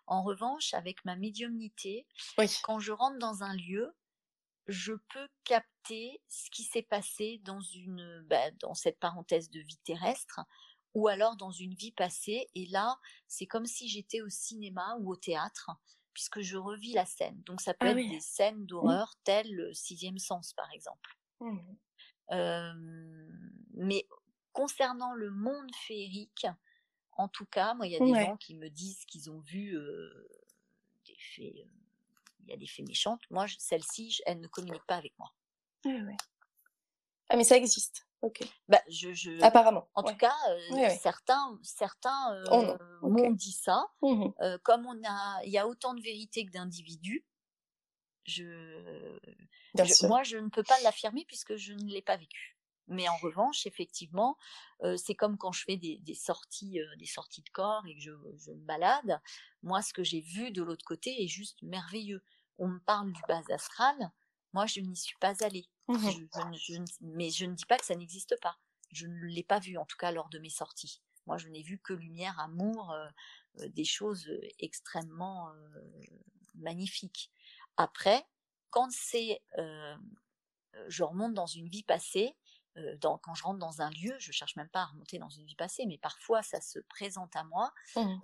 En 0.06 0.22
revanche, 0.22 0.74
avec 0.74 1.04
ma 1.04 1.16
médiumnité, 1.16 2.06
quand 2.62 2.78
je 2.78 2.92
rentre 2.92 3.18
dans 3.18 3.42
un 3.42 3.54
lieu, 3.56 3.92
je 4.68 4.92
peux 4.92 5.28
capter 5.42 6.22
ce 6.28 6.50
qui 6.50 6.62
s'est 6.62 6.82
passé 6.82 7.40
dans 7.42 7.60
une, 7.60 8.24
bah, 8.28 8.52
dans 8.60 8.74
cette 8.74 9.00
parenthèse 9.00 9.50
de 9.50 9.60
vie 9.60 9.78
terrestre, 9.78 10.40
ou 10.94 11.08
alors 11.08 11.36
dans 11.36 11.50
une 11.50 11.74
vie 11.74 11.92
passée. 11.92 12.48
Et 12.54 12.66
là, 12.66 12.98
c'est 13.28 13.46
comme 13.46 13.66
si 13.66 13.88
j'étais 13.88 14.20
au 14.20 14.28
cinéma 14.28 14.96
ou 15.00 15.12
au 15.12 15.16
théâtre, 15.16 15.70
puisque 16.12 16.40
je 16.40 16.56
revis 16.56 16.92
la 16.92 17.06
scène. 17.06 17.40
Donc 17.44 17.60
ça 17.60 17.74
peut 17.74 17.86
ah 17.86 17.90
être 17.90 18.10
des 18.10 18.20
scènes 18.20 18.62
mmh. 18.62 18.66
d'horreur 18.66 19.14
telles 19.24 19.54
le 19.54 19.72
sixième 19.72 20.18
sens, 20.18 20.52
par 20.54 20.70
exemple. 20.72 21.16
Mmh. 21.40 21.58
mais 23.74 24.06
concernant 24.52 25.14
le 25.14 25.30
monde 25.30 25.74
féerique, 25.86 26.46
en 27.12 27.28
tout 27.28 27.46
cas, 27.46 27.74
moi, 27.74 27.86
il 27.86 27.92
y 27.92 27.96
a 27.96 27.98
des 27.98 28.26
gens 28.26 28.36
qui 28.36 28.54
me 28.54 28.68
disent 28.68 29.04
qu'ils 29.06 29.30
ont 29.30 29.40
vu 29.40 29.76
des 31.06 31.16
fées. 31.18 31.66
il 32.40 32.50
y 32.50 32.52
a 32.52 32.56
des 32.56 32.66
fées 32.66 32.82
méchantes. 32.82 33.22
Moi, 33.30 33.46
celle-ci, 33.58 34.20
elle 34.26 34.40
ne 34.40 34.48
communique 34.48 34.84
pas 34.86 34.96
avec 34.96 35.18
moi. 35.18 35.32
Ah, 37.28 37.36
mais 37.36 37.44
ça 37.44 37.56
existe. 37.56 38.06
Ok. 38.22 38.42
Bah, 38.68 38.82
je, 38.88 39.12
je... 39.12 39.42
Apparemment. 39.42 39.88
En 39.94 40.02
tout 40.02 40.16
cas, 40.16 40.34
euh, 40.50 40.88
certains, 41.00 41.58
certains 41.62 42.34
euh, 42.52 42.76
m'ont 43.02 43.30
dit 43.30 43.52
ça. 43.52 43.86
Mmh 44.02 44.26
euh, 44.40 44.58
comme 44.62 44.86
on 44.86 45.02
a, 45.08 45.40
il 45.44 45.50
y 45.50 45.58
a 45.58 45.66
autant 45.66 45.94
de 45.94 46.02
vérité 46.02 46.44
que 46.44 46.50
d'individus. 46.50 47.24
Je, 48.26 49.18
moi, 50.06 50.22
je 50.22 50.36
ne 50.36 50.48
peux 50.50 50.62
pas 50.62 50.78
l'affirmer 50.82 51.24
puisque 51.24 51.56
je 51.56 51.72
ne 51.72 51.90
l'ai 51.90 52.02
pas 52.02 52.16
vécu. 52.16 52.58
Mais 52.86 53.08
en 53.08 53.16
revanche, 53.16 53.66
effectivement, 53.66 54.36
c'est 54.96 55.14
comme 55.14 55.38
quand 55.38 55.52
je 55.52 55.64
fais 55.64 55.76
des, 55.76 55.98
des 55.98 56.14
sorties, 56.14 56.78
des 56.98 57.06
sorties 57.06 57.42
de 57.42 57.50
corps 57.50 57.86
et 57.86 57.94
que 57.94 58.00
je, 58.00 58.10
je 58.36 58.50
me 58.50 58.64
balade. 58.64 59.20
Moi, 59.62 59.80
ce 59.80 59.92
que 59.92 60.04
j'ai 60.04 60.20
vu 60.20 60.50
de 60.50 60.62
l'autre 60.62 60.84
côté 60.84 61.22
est 61.22 61.28
juste 61.28 61.62
merveilleux. 61.62 62.22
On 62.58 62.68
me 62.68 62.80
parle 62.80 63.12
du 63.12 63.22
bas 63.28 63.42
astral. 63.50 63.96
Moi, 64.52 64.66
je 64.66 64.80
n'y 64.80 64.96
suis 64.96 65.16
pas 65.18 65.44
allée. 65.44 65.68
Mmh 65.90 66.84
mais 67.00 67.30
je 67.30 67.46
ne 67.46 67.54
dis 67.54 67.66
pas 67.66 67.78
que 67.78 67.84
ça 67.84 67.94
n'existe 67.94 68.36
pas. 68.40 68.58
Je 68.92 69.06
ne 69.06 69.26
l'ai 69.26 69.42
pas 69.42 69.58
vu, 69.58 69.76
en 69.76 69.84
tout 69.84 69.96
cas, 69.96 70.10
lors 70.12 70.28
de 70.28 70.38
mes 70.38 70.50
sorties. 70.50 71.00
Moi, 71.26 71.38
je 71.38 71.48
n'ai 71.48 71.62
vu 71.62 71.78
que 71.78 71.92
lumière, 71.92 72.38
amour, 72.40 72.90
euh, 72.90 73.08
euh, 73.60 73.68
des 73.68 73.84
choses 73.84 74.30
extrêmement 74.58 75.50
euh, 75.50 75.80
magnifiques. 76.54 77.30
Après, 77.76 78.26
quand 78.70 78.90
c'est, 78.90 79.40
je 80.88 81.02
remonte 81.02 81.34
dans 81.34 81.46
une 81.46 81.68
vie 81.68 81.82
passée, 81.82 82.36
quand 83.00 83.34
je 83.34 83.42
rentre 83.42 83.58
dans 83.58 83.80
un 83.80 83.90
lieu, 83.90 84.14
je 84.18 84.30
cherche 84.32 84.54
même 84.56 84.68
pas 84.68 84.82
à 84.82 84.86
remonter 84.86 85.18
dans 85.18 85.28
une 85.28 85.44
vie 85.44 85.56
passée, 85.56 85.86
mais 85.86 85.98
parfois 85.98 86.42
ça 86.42 86.60
se 86.60 86.78
présente 86.78 87.34
à 87.34 87.42
moi. 87.44 87.72
Mmh. 87.96 88.20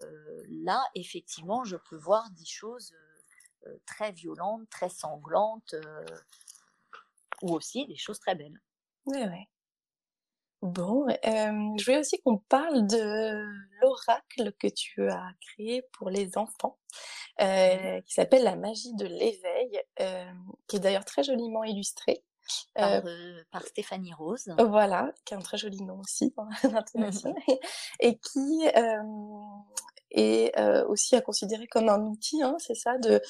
là, 0.65 0.85
effectivement, 0.95 1.65
je 1.65 1.77
peux 1.77 1.97
voir 1.97 2.31
des 2.31 2.45
choses 2.45 2.95
très 3.87 4.13
violentes, 4.13 4.69
très 4.71 4.91
sanglantes, 4.91 5.75
ou 7.43 7.55
aussi 7.55 7.87
des 7.87 7.97
choses 7.97 8.19
très 8.19 8.35
belles. 8.35 8.61
Oui, 9.07 9.19
oui. 9.21 9.47
Bon, 10.63 11.07
je 11.23 11.85
voulais 11.85 11.99
aussi 11.99 12.21
qu'on 12.23 12.39
parle 12.39 12.87
de 12.87 13.45
l'oracle 13.81 14.53
que 14.59 14.67
tu 14.67 15.09
as 15.09 15.31
créé 15.41 15.83
pour 15.93 16.11
les 16.11 16.39
enfants, 16.39 16.79
mmh 17.41 18.03
qui 18.07 18.15
s'appelle 18.15 18.43
La 18.43 18.57
magie 18.57 18.95
de 18.95 19.07
l'éveil, 19.07 19.81
qui 20.67 20.77
est 20.77 20.81
d'ailleurs 20.81 21.05
très 21.05 21.23
joliment 21.23 21.63
illustré. 21.65 22.25
Par, 22.75 23.03
par, 23.51 23.63
Stéphanie 23.63 24.15
Rose. 24.15 24.55
Voilà, 24.57 25.13
qui 25.25 25.35
a 25.35 25.37
un 25.37 25.41
très 25.41 25.59
joli 25.59 25.83
nom 25.83 25.99
aussi 25.99 26.33
dans 26.37 26.71
l'intonation, 26.71 27.31
mmh 27.31 27.53
et 28.01 28.19
qui 28.19 28.69
et 30.11 30.53
aussi 30.89 31.17
à 31.17 31.21
considérer 31.21 31.67
comme 31.67 31.89
un 31.89 32.01
outil, 32.03 32.43
hein, 32.43 32.57
c'est 32.59 32.75
ça, 32.75 32.97
de 32.99 33.21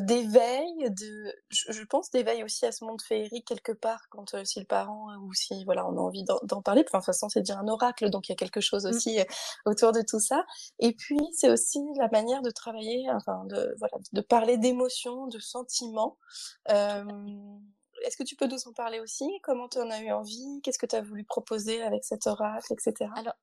d'éveil, 0.00 0.90
de, 0.90 1.34
je, 1.48 1.84
pense 1.84 2.10
d'éveil 2.10 2.44
aussi 2.44 2.66
à 2.66 2.72
ce 2.72 2.84
monde 2.84 3.02
féerique 3.02 3.46
quelque 3.46 3.72
part 3.72 4.00
quand 4.10 4.44
si 4.44 4.60
le 4.60 4.66
parent 4.66 5.08
ou 5.22 5.32
si 5.34 5.64
voilà 5.64 5.86
on 5.86 5.96
a 5.96 6.00
envie 6.00 6.24
d'en 6.24 6.62
parler. 6.62 6.84
Enfin, 6.86 6.98
de 6.98 7.02
toute 7.02 7.06
façon, 7.06 7.28
c'est 7.28 7.40
déjà 7.40 7.58
un 7.58 7.68
oracle, 7.68 8.10
donc 8.10 8.28
il 8.28 8.32
y 8.32 8.34
a 8.34 8.36
quelque 8.36 8.60
chose 8.60 8.84
mmh. 8.84 8.90
aussi 8.90 9.18
autour 9.64 9.92
de 9.92 10.02
tout 10.02 10.20
ça. 10.20 10.44
Et 10.78 10.92
puis 10.92 11.18
c'est 11.32 11.50
aussi 11.50 11.80
la 11.98 12.08
manière 12.08 12.42
de 12.42 12.50
travailler, 12.50 13.06
enfin 13.12 13.44
de 13.46 13.74
voilà, 13.78 13.96
de 14.12 14.20
parler 14.20 14.58
d'émotions, 14.58 15.26
de 15.26 15.38
sentiments. 15.38 16.18
Est-ce 18.04 18.16
que 18.16 18.24
tu 18.24 18.36
peux 18.36 18.46
nous 18.46 18.68
en 18.68 18.72
parler 18.72 19.00
aussi? 19.00 19.26
Comment 19.42 19.68
tu 19.68 19.78
en 19.78 19.90
as 19.90 20.00
eu 20.00 20.12
envie? 20.12 20.60
Qu'est-ce 20.62 20.78
que 20.78 20.86
tu 20.86 20.96
as 20.96 21.02
voulu 21.02 21.24
proposer 21.24 21.82
avec 21.82 22.04
cet 22.04 22.26
oracle, 22.26 22.72
etc. 22.72 23.10
Alors, 23.16 23.34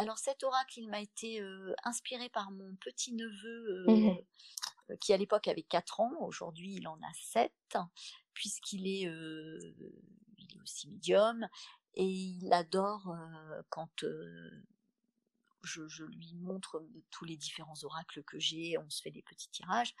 alors 0.00 0.16
cet 0.16 0.42
oracle, 0.44 0.78
il 0.78 0.88
m'a 0.88 1.00
été 1.00 1.42
inspiré 1.84 2.30
par 2.30 2.50
mon 2.50 2.74
petit 2.76 3.12
neveu 3.12 3.84
mmh 3.86 4.16
qui 5.00 5.12
à 5.12 5.16
l'époque 5.16 5.46
avait 5.46 5.62
4 5.62 6.00
ans. 6.00 6.12
Aujourd'hui, 6.22 6.74
il 6.74 6.88
en 6.88 6.96
a 6.96 7.12
7 7.14 7.52
puisqu'il 8.34 8.88
est, 8.88 9.02
il 9.02 10.56
est 10.56 10.60
aussi 10.60 10.88
médium 10.88 11.46
et 11.94 12.04
il 12.04 12.52
adore 12.52 13.14
quand 13.68 14.04
je, 15.62 15.86
je, 15.86 16.04
lui 16.04 16.34
montre 16.34 16.84
tous 17.10 17.24
les 17.24 17.36
différents 17.36 17.84
oracles 17.84 18.24
que 18.24 18.40
j'ai. 18.40 18.78
On 18.78 18.90
se 18.90 19.00
fait 19.00 19.12
des 19.12 19.22
petits 19.22 19.50
tirages. 19.50 19.94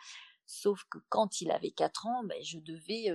Sauf 0.46 0.82
que 0.90 0.98
quand 1.08 1.40
il 1.40 1.52
avait 1.52 1.70
4 1.70 2.06
ans, 2.06 2.24
ben, 2.24 2.42
je 2.42 2.58
devais 2.58 3.12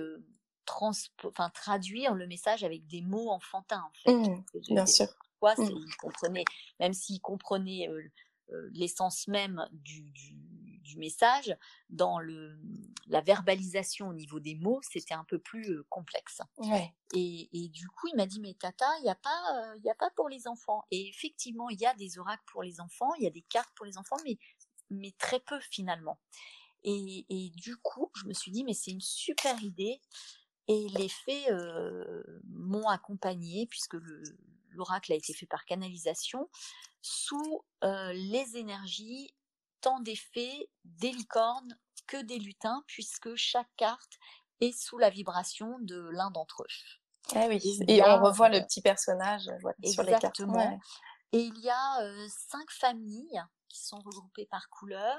traduire 1.54 2.14
le 2.14 2.26
message 2.26 2.64
avec 2.64 2.86
des 2.86 3.02
mots 3.02 3.30
enfantins 3.30 3.82
en 3.82 3.92
fait. 4.02 4.12
Mmh, 4.12 4.44
bien 4.70 4.86
sûr. 4.86 5.08
Quoi, 5.40 5.54
mmh. 5.54 5.70
il 5.70 5.96
comprenait, 5.96 6.44
même 6.80 6.92
s'il 6.92 7.20
comprenait 7.20 7.88
l'essence 8.72 9.28
même 9.28 9.66
du, 9.72 10.02
du, 10.82 10.98
message, 10.98 11.54
dans 11.90 12.18
le, 12.18 12.58
la 13.08 13.20
verbalisation 13.20 14.08
au 14.08 14.14
niveau 14.14 14.40
des 14.40 14.54
mots, 14.54 14.80
c'était 14.82 15.12
un 15.12 15.24
peu 15.24 15.38
plus 15.38 15.82
complexe. 15.90 16.40
Ouais. 16.56 16.94
Et, 17.14 17.50
et, 17.52 17.68
du 17.68 17.86
coup, 17.88 18.06
il 18.06 18.16
m'a 18.16 18.24
dit, 18.24 18.40
mais 18.40 18.54
Tata, 18.54 18.86
il 19.00 19.02
n'y 19.02 19.10
a, 19.10 19.14
pas, 19.14 19.74
il 19.82 19.90
a 19.90 19.94
pas 19.94 20.08
pour 20.16 20.30
les 20.30 20.48
enfants. 20.48 20.84
Et 20.90 21.08
effectivement, 21.08 21.68
il 21.68 21.78
y 21.78 21.86
a 21.86 21.92
des 21.94 22.18
oracles 22.18 22.44
pour 22.50 22.62
les 22.62 22.80
enfants, 22.80 23.12
il 23.18 23.24
y 23.24 23.26
a 23.26 23.30
des 23.30 23.42
cartes 23.42 23.74
pour 23.74 23.84
les 23.84 23.98
enfants, 23.98 24.16
mais, 24.24 24.38
mais 24.88 25.12
très 25.18 25.40
peu 25.40 25.60
finalement. 25.70 26.18
Et, 26.82 27.26
et, 27.28 27.50
du 27.50 27.76
coup, 27.76 28.10
je 28.14 28.24
me 28.26 28.32
suis 28.32 28.52
dit, 28.52 28.64
mais 28.64 28.74
c'est 28.74 28.92
une 28.92 29.00
super 29.00 29.60
idée. 29.62 30.00
Et 30.68 30.88
les 30.96 31.08
faits 31.08 31.52
m'ont 32.44 32.88
accompagné, 32.88 33.66
puisque 33.66 33.96
l'oracle 34.76 35.12
a 35.12 35.16
été 35.16 35.32
fait 35.32 35.46
par 35.46 35.64
canalisation, 35.64 36.48
sous 37.02 37.64
les 37.82 38.56
énergies 38.56 39.34
tant 39.80 40.00
des 40.00 40.16
fées, 40.16 40.68
des 40.84 41.12
licornes 41.12 41.78
que 42.06 42.22
des 42.22 42.38
lutins, 42.38 42.82
puisque 42.86 43.34
chaque 43.36 43.70
carte 43.76 44.18
est 44.60 44.76
sous 44.76 44.98
la 44.98 45.10
vibration 45.10 45.78
de 45.80 46.08
l'un 46.12 46.30
d'entre 46.30 46.62
eux. 46.62 47.34
Ah 47.34 47.46
oui, 47.48 47.60
et, 47.88 48.02
on 48.02 48.22
revoit 48.22 48.48
le 48.48 48.60
petit 48.60 48.80
personnage 48.80 49.50
sur 49.84 50.02
les 50.02 50.12
cartes. 50.12 50.40
Et 51.32 51.40
il 51.40 51.58
y 51.58 51.70
a 51.70 52.28
cinq 52.28 52.70
familles 52.70 53.42
qui 53.68 53.84
sont 53.84 53.98
regroupées 53.98 54.46
par 54.46 54.68
couleur, 54.70 55.18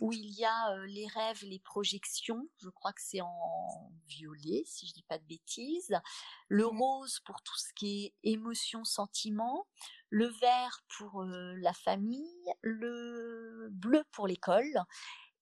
où 0.00 0.12
il 0.12 0.30
y 0.30 0.44
a 0.44 0.76
les 0.86 1.06
rêves, 1.06 1.42
les 1.42 1.58
projections, 1.58 2.48
je 2.58 2.68
crois 2.68 2.92
que 2.92 3.02
c'est 3.02 3.20
en 3.20 3.92
violet, 4.06 4.62
si 4.66 4.86
je 4.86 4.92
dis 4.92 5.02
pas 5.04 5.18
de 5.18 5.24
bêtises, 5.24 5.98
le 6.48 6.64
mmh. 6.64 6.78
rose 6.78 7.20
pour 7.20 7.42
tout 7.42 7.56
ce 7.56 7.72
qui 7.74 8.04
est 8.04 8.14
émotion, 8.30 8.84
sentiment, 8.84 9.66
le 10.10 10.26
vert 10.26 10.82
pour 10.96 11.24
la 11.24 11.72
famille, 11.72 12.52
le 12.62 13.68
bleu 13.70 14.04
pour 14.12 14.26
l'école 14.26 14.84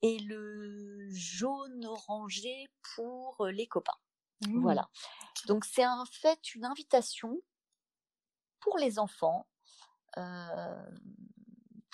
et 0.02 0.18
le 0.18 1.08
jaune 1.12 1.84
orangé 1.86 2.68
pour 2.94 3.46
les 3.46 3.66
copains. 3.66 3.98
Mmh. 4.46 4.60
Voilà. 4.60 4.88
Donc 5.46 5.64
c'est 5.64 5.86
en 5.86 6.04
fait 6.06 6.54
une 6.54 6.64
invitation 6.64 7.40
pour 8.60 8.78
les 8.78 8.98
enfants 8.98 9.46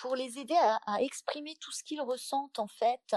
pour 0.01 0.15
les 0.15 0.39
aider 0.39 0.57
à, 0.57 1.01
exprimer 1.01 1.55
tout 1.61 1.71
ce 1.71 1.83
qu'ils 1.83 2.01
ressentent 2.01 2.59
en 2.59 2.67
fait 2.67 3.15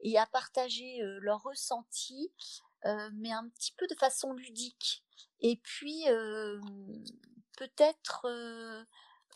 et 0.00 0.16
à 0.16 0.26
partager 0.26 1.00
leurs 1.20 1.42
ressentis, 1.42 2.32
mais 3.12 3.32
un 3.32 3.48
petit 3.48 3.72
peu 3.72 3.86
de 3.88 3.96
façon 3.96 4.32
ludique. 4.32 5.04
Et 5.40 5.56
puis 5.56 6.04
peut-être 7.58 8.26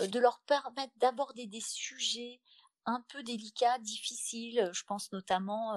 de 0.00 0.18
leur 0.18 0.40
permettre 0.40 0.92
d'aborder 0.96 1.46
des 1.46 1.60
sujets 1.60 2.40
un 2.86 3.00
peu 3.08 3.22
délicats, 3.22 3.78
difficiles. 3.80 4.70
Je 4.72 4.84
pense 4.84 5.10
notamment 5.12 5.72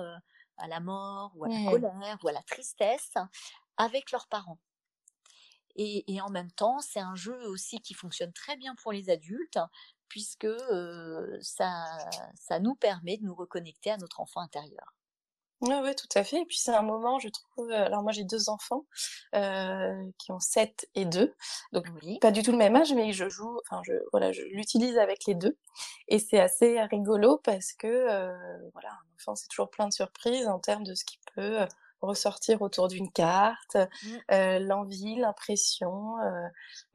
à 0.58 0.68
la 0.68 0.80
mort 0.80 1.32
ou 1.36 1.46
à 1.46 1.50
la 1.50 1.72
colère 1.72 2.18
ou 2.24 2.28
à 2.28 2.32
la 2.32 2.44
tristesse 2.44 3.14
avec 3.78 4.12
leurs 4.12 4.28
parents. 4.28 4.60
Et, 5.80 6.20
en 6.22 6.30
même 6.30 6.52
temps, 6.52 6.80
c'est 6.80 7.00
un 7.00 7.16
jeu 7.16 7.40
aussi 7.50 7.80
qui 7.82 7.94
fonctionne 7.94 8.34
très 8.34 8.58
bien 8.58 8.74
pour 8.76 8.92
les 8.92 9.12
adultes, 9.12 9.60
puisque 10.10 10.48
ça, 11.42 11.86
ça 12.36 12.60
nous 12.60 12.76
permet 12.76 13.18
de 13.18 13.24
nous 13.24 13.36
reconnecter 13.36 13.92
à 13.92 13.98
notre 13.98 14.20
enfant 14.20 14.42
intérieur. 14.42 14.94
Oui, 15.62 15.74
ouais, 15.74 15.96
tout 15.96 16.08
à 16.14 16.24
fait. 16.24 16.42
Et 16.42 16.46
puis 16.46 16.60
c'est 16.60 16.76
un 16.76 16.84
moment, 16.84 17.18
je 17.18 17.30
trouve. 17.30 17.72
Alors 17.72 18.04
moi 18.04 18.12
j'ai 18.12 18.24
deux 18.24 18.48
enfants 18.50 18.86
qui 19.32 20.32
ont 20.32 20.40
7 20.40 20.88
et 20.94 21.06
2, 21.06 21.34
donc 21.74 21.88
pas 22.22 22.30
du 22.30 22.44
tout 22.44 22.52
le 22.52 22.60
même 22.60 22.76
âge, 22.76 22.94
mais 22.94 23.12
je 23.12 23.28
joue, 23.28 23.60
enfin 23.66 23.82
je 23.84 23.94
voilà, 24.12 24.32
je 24.32 24.44
l'utilise 24.44 25.00
avec 25.00 25.26
les 25.26 25.34
deux, 25.34 25.58
et 26.10 26.20
c'est 26.20 26.40
assez 26.40 26.80
rigolo 26.84 27.40
parce 27.44 27.74
que 27.74 28.06
voilà, 28.74 28.92
un 28.92 29.16
enfant 29.16 29.34
c'est 29.34 29.48
toujours 29.48 29.72
plein 29.72 29.88
de 29.88 29.94
surprises 29.94 30.48
en 30.48 30.60
termes 30.60 30.84
de 30.84 30.94
ce 30.94 31.04
qui 31.04 31.20
peut 31.34 31.66
ressortir 32.02 32.62
autour 32.62 32.88
d'une 32.88 33.12
carte, 33.12 33.76
mmh. 33.76 34.08
euh, 34.32 34.60
l'envie, 34.60 35.16
l'impression. 35.16 36.20
Euh. 36.20 36.48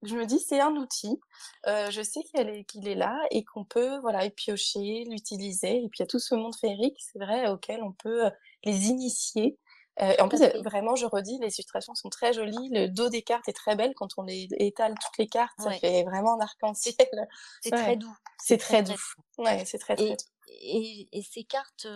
Je 0.02 0.16
me 0.16 0.26
dis 0.26 0.38
c'est 0.38 0.60
un 0.60 0.74
outil. 0.76 1.20
Euh, 1.66 1.90
je 1.90 2.02
sais 2.02 2.22
qu'il 2.22 2.40
est, 2.40 2.64
qu'il 2.64 2.86
est 2.88 2.94
là 2.94 3.18
et 3.30 3.44
qu'on 3.44 3.64
peut 3.64 3.98
voilà 4.00 4.28
piocher, 4.30 5.04
l'utiliser. 5.08 5.76
Et 5.76 5.88
puis 5.88 5.98
il 5.98 6.02
y 6.02 6.04
a 6.04 6.06
tout 6.06 6.18
ce 6.18 6.34
monde 6.34 6.54
féerique, 6.56 6.98
c'est 7.00 7.18
vrai, 7.18 7.48
auquel 7.48 7.82
on 7.82 7.92
peut 7.92 8.30
les 8.64 8.86
initier. 8.88 9.58
en 9.98 10.28
plus, 10.28 10.42
vraiment, 10.64 10.96
je 10.96 11.06
redis, 11.06 11.38
les 11.40 11.48
illustrations 11.58 11.94
sont 11.94 12.08
très 12.08 12.32
jolies. 12.32 12.70
Le 12.72 12.88
dos 12.88 13.08
des 13.08 13.22
cartes 13.22 13.48
est 13.48 13.52
très 13.52 13.76
belle. 13.76 13.94
Quand 13.94 14.08
on 14.16 14.22
les 14.22 14.48
étale 14.52 14.94
toutes 14.94 15.18
les 15.18 15.28
cartes, 15.28 15.58
ça 15.58 15.72
fait 15.72 16.04
vraiment 16.04 16.34
un 16.34 16.40
arc-en-ciel. 16.40 17.28
C'est 17.60 17.70
très 17.70 17.96
doux. 17.96 18.16
C'est 18.38 18.58
très, 18.58 18.82
doux. 18.82 18.92
Ouais, 19.38 19.64
c'est 19.66 19.78
très, 19.78 19.96
très 19.96 20.10
doux 20.10 20.16
et, 20.60 21.22
ces 21.22 21.44
cartes, 21.44 21.86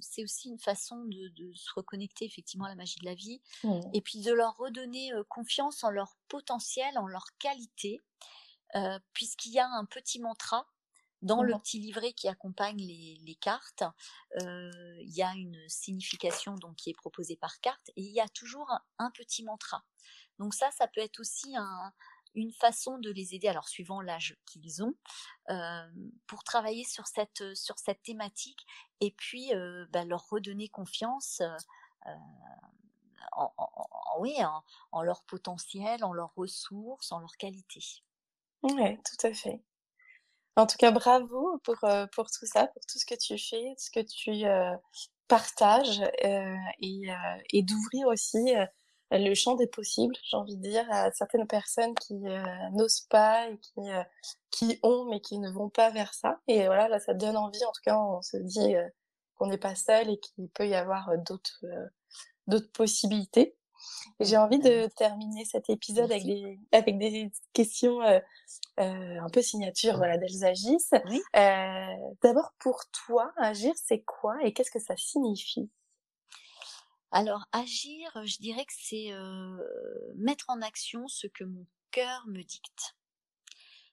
c'est 0.00 0.22
aussi 0.22 0.48
une 0.48 0.58
façon 0.58 1.04
de, 1.04 1.52
se 1.54 1.70
reconnecter 1.74 2.24
effectivement 2.24 2.66
à 2.66 2.68
la 2.68 2.74
magie 2.74 2.98
de 3.00 3.04
la 3.04 3.14
vie, 3.14 3.40
mmh. 3.64 3.80
et 3.92 4.00
puis 4.00 4.20
de 4.20 4.32
leur 4.32 4.56
redonner 4.56 5.12
confiance 5.28 5.84
en 5.84 5.90
leur 5.90 6.16
potentiel, 6.28 6.96
en 6.98 7.06
leur 7.06 7.26
qualité, 7.38 8.00
puisqu'il 9.12 9.52
y 9.52 9.58
a 9.58 9.68
un 9.68 9.84
petit 9.84 10.20
mantra 10.20 10.66
dans 11.20 11.42
le 11.42 11.54
mmh. 11.54 11.60
petit 11.60 11.78
livret 11.78 12.12
qui 12.12 12.28
accompagne 12.28 12.78
les, 12.78 13.38
cartes. 13.40 13.84
il 14.38 15.14
y 15.14 15.22
a 15.22 15.32
une 15.34 15.58
signification 15.68 16.54
donc 16.54 16.76
qui 16.76 16.90
est 16.90 16.96
proposée 16.96 17.36
par 17.36 17.60
carte, 17.60 17.90
et 17.96 18.02
il 18.02 18.12
y 18.12 18.20
a 18.20 18.28
toujours 18.28 18.70
un 18.98 19.10
petit 19.10 19.44
mantra. 19.44 19.84
Donc 20.38 20.54
ça, 20.54 20.70
ça 20.72 20.88
peut 20.88 21.00
être 21.00 21.20
aussi 21.20 21.56
un, 21.56 21.92
une 22.34 22.52
façon 22.52 22.98
de 22.98 23.10
les 23.10 23.34
aider, 23.34 23.48
alors 23.48 23.68
suivant 23.68 24.00
l'âge 24.00 24.36
qu'ils 24.46 24.82
ont, 24.82 24.94
pour 26.26 26.44
travailler 26.44 26.84
sur 26.84 27.06
cette, 27.06 27.54
sur 27.54 27.78
cette 27.78 28.02
thématique 28.02 28.66
et 29.00 29.10
puis 29.12 29.50
bah, 29.90 30.04
leur 30.04 30.28
redonner 30.28 30.68
confiance 30.68 31.42
en, 33.32 33.52
oui, 34.18 34.36
en, 34.92 35.02
leur 35.02 35.22
potentiel, 35.24 36.04
en 36.04 36.12
leurs 36.12 36.34
ressources, 36.34 37.12
en 37.12 37.20
leur 37.20 37.36
qualité. 37.36 37.80
Oui, 38.62 38.98
tout 38.98 39.26
à 39.26 39.34
fait. 39.34 39.62
En 40.56 40.66
tout 40.66 40.76
cas, 40.76 40.90
bravo 40.90 41.58
pour, 41.64 41.76
pour 42.12 42.30
tout 42.30 42.46
ça, 42.46 42.66
pour 42.66 42.82
tout 42.86 42.98
ce 42.98 43.06
que 43.06 43.14
tu 43.14 43.38
fais, 43.38 43.74
ce 43.78 43.90
que 43.90 44.00
tu 44.00 44.44
partage 45.28 46.02
et, 46.80 47.08
et 47.52 47.62
d'ouvrir 47.62 48.06
aussi 48.08 48.52
le 49.18 49.34
champ 49.34 49.54
des 49.54 49.66
possibles, 49.66 50.14
j'ai 50.24 50.36
envie 50.36 50.56
de 50.56 50.62
dire, 50.62 50.86
à 50.90 51.10
certaines 51.12 51.46
personnes 51.46 51.94
qui 51.94 52.14
n'osent 52.72 53.06
pas 53.10 53.48
et 53.48 53.58
qui, 53.58 53.80
qui 54.50 54.78
ont 54.82 55.04
mais 55.04 55.20
qui 55.20 55.38
ne 55.38 55.50
vont 55.50 55.68
pas 55.68 55.90
vers 55.90 56.14
ça. 56.14 56.40
Et 56.48 56.66
voilà, 56.66 56.88
là, 56.88 56.98
ça 56.98 57.14
donne 57.14 57.36
envie. 57.36 57.64
En 57.64 57.72
tout 57.72 57.82
cas, 57.84 57.98
on 57.98 58.22
se 58.22 58.36
dit 58.36 58.74
qu'on 59.36 59.46
n'est 59.46 59.58
pas 59.58 59.74
seul 59.74 60.10
et 60.10 60.18
qu'il 60.18 60.48
peut 60.48 60.68
y 60.68 60.74
avoir 60.74 61.10
d'autres 61.18 61.64
d'autres 62.46 62.72
possibilités. 62.72 63.56
J'ai 64.20 64.36
envie 64.36 64.58
de 64.58 64.88
terminer 64.96 65.44
cet 65.44 65.68
épisode 65.70 66.10
avec 66.10 66.24
des, 66.24 66.60
avec 66.70 66.98
des 66.98 67.32
questions 67.52 68.00
euh, 68.02 68.20
euh, 68.78 69.20
un 69.20 69.28
peu 69.30 69.42
signature 69.42 69.96
voilà, 69.96 70.18
d'Elsa 70.18 70.52
Gis. 70.52 70.88
Euh, 71.36 71.86
D'abord, 72.22 72.52
pour 72.60 72.84
toi, 73.06 73.32
agir, 73.36 73.72
c'est 73.76 74.02
quoi 74.02 74.36
et 74.42 74.52
qu'est-ce 74.52 74.70
que 74.70 74.78
ça 74.78 74.96
signifie? 74.96 75.68
Alors, 77.14 77.44
agir, 77.52 78.10
je 78.24 78.38
dirais 78.38 78.64
que 78.64 78.72
c'est 78.74 79.12
euh, 79.12 79.58
mettre 80.16 80.46
en 80.48 80.62
action 80.62 81.06
ce 81.08 81.26
que 81.26 81.44
mon 81.44 81.66
cœur 81.90 82.26
me 82.26 82.42
dicte. 82.42 82.96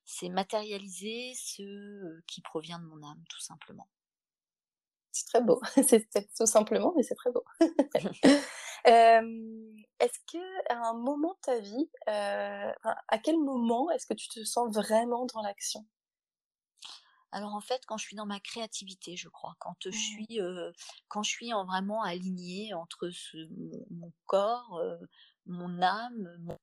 C'est 0.05 0.29
matérialiser 0.29 1.33
ce 1.35 1.61
euh, 1.61 2.23
qui 2.27 2.41
provient 2.41 2.79
de 2.79 2.85
mon 2.85 3.03
âme, 3.03 3.21
tout 3.29 3.41
simplement. 3.41 3.89
C'est 5.11 5.25
très 5.25 5.41
beau. 5.41 5.59
c'est 5.85 6.33
tout 6.33 6.45
simplement, 6.45 6.93
mais 6.95 7.03
c'est 7.03 7.15
très 7.15 7.31
beau. 7.31 7.43
est-ce 9.99 10.19
que 10.31 10.71
à 10.71 10.87
un 10.87 10.93
moment 10.93 11.33
de 11.33 11.39
ta 11.41 11.59
vie, 11.59 11.89
euh, 12.07 12.71
à 13.09 13.17
quel 13.17 13.37
moment 13.37 13.91
est-ce 13.91 14.05
que 14.05 14.13
tu 14.13 14.29
te 14.29 14.45
sens 14.45 14.73
vraiment 14.73 15.25
dans 15.25 15.41
l'action? 15.41 15.85
Alors 17.31 17.53
en 17.53 17.61
fait, 17.61 17.85
quand 17.85 17.97
je 17.97 18.05
suis 18.05 18.15
dans 18.15 18.25
ma 18.25 18.39
créativité, 18.39 19.15
je 19.15 19.29
crois, 19.29 19.55
quand 19.59 19.75
je 19.83 19.89
mmh. 19.89 19.93
suis, 19.93 20.41
euh, 20.41 20.71
quand 21.07 21.23
je 21.23 21.29
suis 21.29 21.53
en 21.53 21.65
vraiment 21.65 22.03
alignée 22.03 22.73
entre 22.73 23.09
ce, 23.09 23.37
mon, 23.91 24.11
corps, 24.25 24.77
euh, 24.79 24.97
mon 25.45 25.81
âme, 25.81 26.37
mon, 26.39 26.57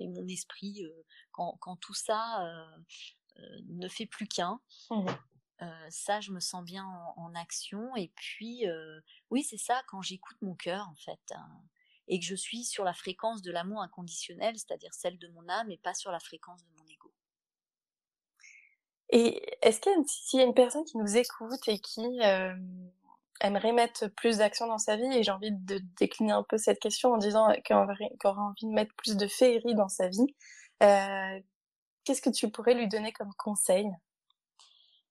et 0.00 0.06
mon 0.08 0.28
esprit, 0.28 0.84
quand, 1.32 1.56
quand, 1.60 1.76
tout 1.76 1.94
ça 1.94 2.48
ne 3.68 3.88
fait 3.88 4.06
plus 4.06 4.28
qu'un, 4.28 4.60
mmh 4.90 5.06
ça, 5.88 6.20
je 6.20 6.32
me 6.32 6.40
sens 6.40 6.62
bien 6.62 6.84
en, 7.16 7.34
action. 7.34 7.96
Et 7.96 8.12
puis, 8.14 8.64
oui, 9.30 9.42
c'est 9.42 9.56
ça, 9.56 9.82
quand 9.88 10.02
j'écoute 10.02 10.36
mon 10.42 10.54
cœur, 10.54 10.86
en 10.88 10.94
fait, 10.96 11.32
hein, 11.34 11.48
et 12.08 12.20
que 12.20 12.24
je 12.24 12.34
suis 12.34 12.64
sur 12.64 12.84
la 12.84 12.94
fréquence 12.94 13.42
de 13.42 13.50
l'amour 13.50 13.82
inconditionnel, 13.82 14.56
c'est-à-dire 14.58 14.94
celle 14.94 15.18
de 15.18 15.28
mon 15.28 15.48
âme, 15.48 15.70
et 15.70 15.78
pas 15.78 15.94
sur 15.94 16.10
la 16.10 16.20
fréquence 16.20 16.62
de 16.64 16.70
mon 16.78 16.86
ego. 16.86 17.12
Et 19.10 19.56
est-ce 19.62 19.80
qu'il 19.80 20.40
y, 20.40 20.42
a 20.42 20.44
une 20.44 20.54
personne 20.54 20.84
qui 20.84 20.98
nous 20.98 21.16
écoute 21.16 21.68
et 21.68 21.78
qui 21.78 22.02
aimerait 23.40 23.72
mettre 23.72 24.08
plus 24.08 24.38
d'action 24.38 24.66
dans 24.66 24.78
sa 24.78 24.96
vie, 24.96 25.12
et 25.16 25.22
j'ai 25.22 25.30
envie 25.30 25.52
de 25.52 25.80
décliner 25.98 26.32
un 26.32 26.42
peu 26.42 26.58
cette 26.58 26.80
question 26.80 27.12
en 27.12 27.16
disant 27.18 27.52
qu'elle 27.64 27.76
aura 27.76 28.42
envie 28.42 28.66
de 28.66 28.72
mettre 28.72 28.94
plus 28.96 29.16
de 29.16 29.26
féerie 29.26 29.74
dans 29.74 29.88
sa 29.88 30.08
vie, 30.08 30.26
qu'est-ce 30.80 32.22
que 32.22 32.30
tu 32.30 32.50
pourrais 32.50 32.74
lui 32.74 32.88
donner 32.88 33.12
comme 33.12 33.32
conseil? 33.34 33.88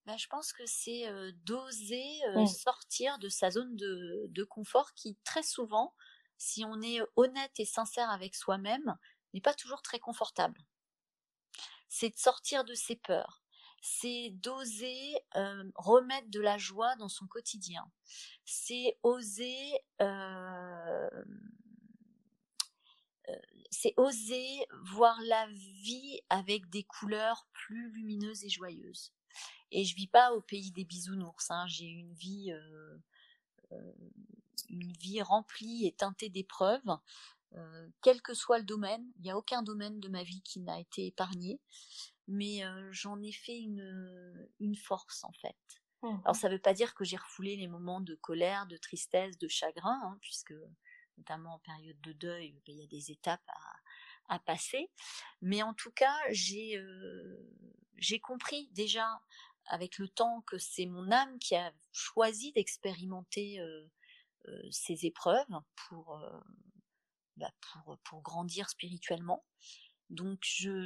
Bah, 0.05 0.17
je 0.17 0.27
pense 0.27 0.53
que 0.53 0.65
c'est 0.65 1.05
d'oser 1.45 2.03
mmh. 2.35 2.45
sortir 2.47 3.17
de 3.17 3.29
sa 3.29 3.49
zone 3.49 3.75
de, 3.75 4.43
confort 4.43 4.93
qui 4.93 5.17
très 5.23 5.43
souvent, 5.43 5.93
si 6.37 6.63
on 6.65 6.81
est 6.81 6.99
honnête 7.15 7.53
et 7.59 7.65
sincère 7.65 8.09
avec 8.09 8.35
soi-même, 8.35 8.97
n'est 9.33 9.41
pas 9.41 9.53
toujours 9.53 9.81
très 9.81 9.99
confortable. 9.99 10.61
C'est 11.89 12.09
de 12.09 12.17
sortir 12.17 12.65
de 12.65 12.73
ses 12.73 12.95
peurs. 12.97 13.44
C'est 13.87 14.31
d'oser 14.31 15.15
remettre 15.75 16.31
de 16.31 16.39
la 16.39 16.57
joie 16.57 16.95
dans 16.95 17.07
son 17.07 17.27
quotidien. 17.27 17.85
C'est 18.43 18.97
oser 19.03 19.79
c'est 23.69 23.93
oser 23.97 24.65
voir 24.85 25.15
la 25.27 25.45
vie 25.83 26.19
avec 26.29 26.67
des 26.71 26.83
couleurs 26.83 27.47
plus 27.51 27.91
lumineuses 27.91 28.43
et 28.43 28.49
joyeuses. 28.49 29.13
Et 29.71 29.85
je 29.85 29.95
vis 29.95 30.07
pas 30.07 30.33
au 30.33 30.41
pays 30.41 30.71
des 30.71 30.85
bisounours. 30.85 31.51
Hein. 31.51 31.67
J'ai 31.67 31.85
une 31.85 32.13
vie, 32.13 32.51
une 34.69 34.93
vie 34.93 35.21
remplie 35.21 35.85
et 35.85 35.91
teintée 35.91 36.29
d'épreuves, 36.29 36.81
quel 38.01 38.19
que 38.23 38.33
soit 38.33 38.57
le 38.57 38.65
domaine. 38.65 39.05
Il 39.17 39.21
n'y 39.21 39.31
a 39.31 39.37
aucun 39.37 39.61
domaine 39.61 39.99
de 39.99 40.09
ma 40.09 40.23
vie 40.23 40.41
qui 40.41 40.59
n'a 40.59 40.79
été 40.79 41.05
épargné, 41.05 41.59
mais 42.27 42.61
j'en 42.91 43.21
ai 43.21 43.31
fait 43.31 43.57
une, 43.57 44.49
une 44.59 44.75
force 44.75 45.23
en 45.23 45.33
fait. 45.33 45.55
Mmh 46.01 46.21
Alors 46.23 46.35
ça 46.35 46.49
ne 46.49 46.53
veut 46.53 46.61
pas 46.61 46.73
dire 46.73 46.93
que 46.93 47.03
j'ai 47.03 47.17
refoulé 47.17 47.55
les 47.55 47.67
moments 47.67 48.01
de 48.01 48.15
colère, 48.15 48.67
de 48.67 48.77
tristesse, 48.77 49.37
de 49.37 49.47
chagrin, 49.47 49.99
hein, 50.03 50.17
puisque 50.21 50.53
notamment 51.17 51.55
en 51.55 51.59
période 51.59 51.99
de 52.01 52.13
deuil, 52.13 52.53
ben, 52.65 52.75
il 52.75 52.79
y 52.79 52.83
a 52.83 52.87
des 52.87 53.11
étapes 53.11 53.47
à, 53.47 54.35
à 54.35 54.39
passer. 54.39 54.91
Mais 55.41 55.61
en 55.61 55.73
tout 55.73 55.91
cas, 55.91 56.15
j'ai 56.31 56.79
compris 58.21 58.69
déjà 58.71 59.07
avec 59.67 59.97
le 59.97 60.07
temps 60.07 60.41
que 60.41 60.57
c'est 60.57 60.85
mon 60.85 61.11
âme 61.11 61.39
qui 61.39 61.55
a 61.55 61.73
choisi 61.91 62.51
d'expérimenter 62.51 63.59
euh, 63.59 63.89
euh, 64.47 64.61
ces 64.69 65.05
épreuves 65.05 65.45
pour, 65.75 66.21
bah 67.37 67.51
pour, 67.61 67.97
pour, 68.03 68.21
grandir 68.21 68.69
spirituellement. 68.69 69.43
Donc 70.09 70.39
je, 70.43 70.85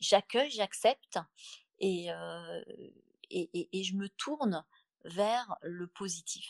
j'accueille, 0.00 0.50
j'accepte 0.50 1.18
et, 1.78 2.08
et, 3.30 3.68
et, 3.72 3.84
je 3.84 3.94
me 3.94 4.08
tourne 4.08 4.64
vers 5.04 5.56
le 5.62 5.86
positif. 5.86 6.48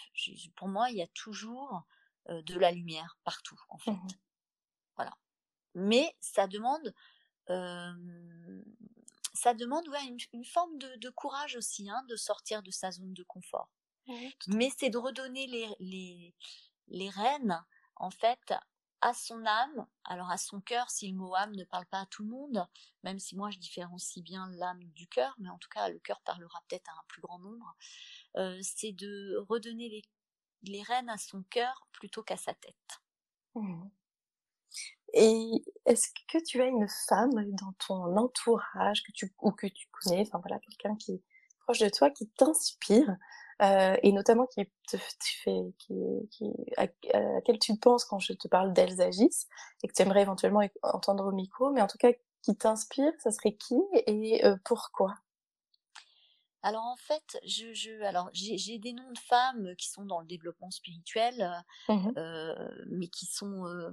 pour 0.54 0.68
moi, 0.68 0.90
il 0.90 0.96
y 0.96 1.02
a 1.02 1.08
toujours 1.08 1.82
de 2.28 2.58
la 2.58 2.70
lumière 2.70 3.18
partout, 3.24 3.60
en 3.68 3.78
fait. 3.78 3.90
Mmh 3.92 4.08
voilà. 4.96 5.14
Mais 5.74 6.16
ça 6.20 6.46
demande 6.46 6.94
ça 9.36 9.54
demande 9.54 9.86
une, 10.32 10.44
forme 10.44 10.76
de, 10.78 11.10
courage 11.10 11.56
aussi, 11.56 11.88
hein, 11.88 12.02
de 12.08 12.16
sortir 12.16 12.62
de 12.62 12.70
sa 12.70 12.90
zone 12.90 13.12
de 13.12 13.22
confort. 13.22 13.68
Mais 14.48 14.70
c'est 14.76 14.90
de 14.90 14.98
redonner 14.98 15.46
les, 15.46 15.68
les, 15.78 16.34
les 16.88 17.10
rênes, 17.10 17.62
en 17.96 18.10
fait, 18.10 18.54
à 19.00 19.14
son 19.14 19.44
âme, 19.44 19.86
alors 20.04 20.30
à 20.30 20.38
son 20.38 20.60
cœur, 20.60 20.90
si 20.90 21.08
le 21.08 21.16
mot 21.16 21.34
âme 21.34 21.54
ne 21.54 21.64
parle 21.64 21.86
pas 21.86 22.00
à 22.00 22.06
tout 22.06 22.22
le 22.22 22.30
monde, 22.30 22.66
même 23.02 23.18
si 23.18 23.36
moi 23.36 23.50
je 23.50 23.58
différencie 23.58 24.22
bien 24.24 24.48
l'âme 24.52 24.82
du 24.94 25.06
cœur, 25.06 25.34
mais 25.38 25.48
en 25.48 25.58
tout 25.58 25.68
cas 25.68 25.88
le 25.88 25.98
cœur 25.98 26.20
parlera 26.22 26.62
peut-être 26.68 26.88
à 26.90 26.92
un 26.92 27.04
plus 27.08 27.20
grand 27.20 27.38
nombre, 27.38 27.76
euh, 28.36 28.58
c'est 28.62 28.92
de 28.92 29.36
redonner 29.48 29.88
les, 29.88 30.02
les 30.62 30.82
rênes 30.82 31.08
à 31.08 31.18
son 31.18 31.42
cœur 31.44 31.86
plutôt 31.92 32.22
qu'à 32.22 32.36
sa 32.36 32.54
tête. 32.54 33.02
Mmh. 33.54 33.88
Et 35.12 35.64
est-ce 35.86 36.08
que 36.28 36.44
tu 36.44 36.60
as 36.60 36.66
une 36.66 36.88
femme 37.08 37.50
dans 37.52 37.72
ton 37.86 38.16
entourage 38.16 39.02
que 39.02 39.12
tu, 39.12 39.32
ou 39.40 39.52
que 39.52 39.66
tu 39.66 39.88
connais, 39.90 40.22
enfin 40.22 40.40
voilà, 40.40 40.58
quelqu'un 40.58 40.96
qui 40.96 41.12
est 41.12 41.22
proche 41.60 41.78
de 41.78 41.88
toi, 41.88 42.10
qui 42.10 42.28
t'inspire, 42.30 43.16
euh, 43.62 43.96
et 44.02 44.12
notamment 44.12 44.46
qui 44.46 44.64
te, 44.88 44.96
fait, 44.96 45.74
qui, 45.78 45.94
qui, 46.30 46.52
à, 46.76 46.86
laquelle 47.14 47.58
tu 47.58 47.76
penses 47.76 48.04
quand 48.04 48.18
je 48.18 48.32
te 48.32 48.48
parle 48.48 48.72
d'Elsa 48.72 49.10
Gis, 49.10 49.46
et 49.82 49.88
que 49.88 49.92
tu 49.92 50.02
aimerais 50.02 50.22
éventuellement 50.22 50.62
entendre 50.82 51.26
au 51.26 51.32
micro, 51.32 51.70
mais 51.70 51.82
en 51.82 51.86
tout 51.86 51.98
cas 51.98 52.12
qui 52.42 52.56
t'inspire, 52.56 53.12
ça 53.18 53.30
serait 53.30 53.56
qui 53.56 53.76
et 53.92 54.44
euh, 54.44 54.56
pourquoi? 54.64 55.14
Alors 56.66 56.84
en 56.84 56.96
fait, 56.96 57.38
je, 57.44 57.72
je 57.74 58.02
alors 58.02 58.28
j'ai 58.32 58.78
des 58.80 58.92
noms 58.92 59.12
de 59.12 59.18
femmes 59.18 59.76
qui 59.76 59.88
sont 59.88 60.04
dans 60.04 60.18
le 60.18 60.26
développement 60.26 60.72
spirituel, 60.72 61.62
mmh 61.88 62.10
euh, 62.16 62.84
mais 62.88 63.06
qui 63.06 63.26
sont 63.26 63.66
euh, 63.66 63.92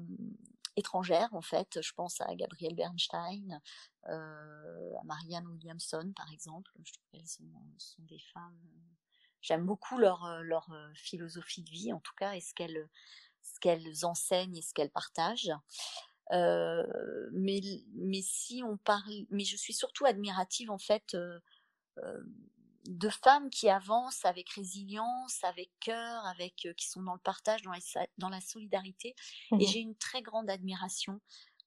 étrangères 0.75 1.29
en 1.33 1.43
fait. 1.43 1.79
Je 1.83 1.93
pense 1.93 2.19
à 2.21 2.33
Gabrielle 2.33 2.73
Bernstein, 2.73 3.61
euh, 4.09 4.95
à 4.99 5.03
Marianne 5.03 5.45
Williamson 5.49 6.13
par 6.15 6.31
exemple. 6.31 6.71
Je 6.83 6.93
trouve 6.93 7.05
qu'elles 7.11 7.27
sont, 7.27 7.43
sont, 7.77 8.01
des 8.05 8.19
femmes. 8.33 8.57
J'aime 9.43 9.65
beaucoup 9.65 9.97
leur 9.97 10.41
leur 10.41 10.67
philosophie 10.95 11.61
de 11.61 11.69
vie 11.69 11.93
en 11.93 11.99
tout 11.99 12.13
cas 12.17 12.33
et 12.33 12.41
ce 12.41 12.53
qu'elles 12.55 12.89
ce 13.43 13.59
qu'elles 13.59 14.05
enseignent 14.05 14.57
et 14.57 14.61
ce 14.61 14.73
qu'elles 14.73 14.89
partagent. 14.89 15.51
Euh, 16.31 16.83
mais 17.33 17.59
mais 17.93 18.21
si 18.21 18.63
on 18.65 18.77
parle, 18.77 19.11
mais 19.29 19.43
je 19.43 19.57
suis 19.57 19.73
surtout 19.73 20.05
admirative 20.05 20.71
en 20.71 20.77
fait 20.77 21.15
euh, 21.15 21.39
de 22.85 23.09
femmes 23.09 23.49
qui 23.49 23.69
avancent 23.69 24.25
avec 24.25 24.49
résilience, 24.49 25.43
avec 25.43 25.69
cœur, 25.81 26.25
avec 26.25 26.67
qui 26.77 26.87
sont 26.87 27.03
dans 27.03 27.13
le 27.13 27.19
partage, 27.19 27.61
dans 27.63 27.71
la, 27.71 28.07
dans 28.17 28.29
la 28.29 28.41
solidarité. 28.41 29.15
Et 29.51 29.55
mmh 29.55 29.67
j'ai 29.67 29.79
une 29.79 29.95
très 29.95 30.21
grande 30.21 30.49
admiration 30.49 31.19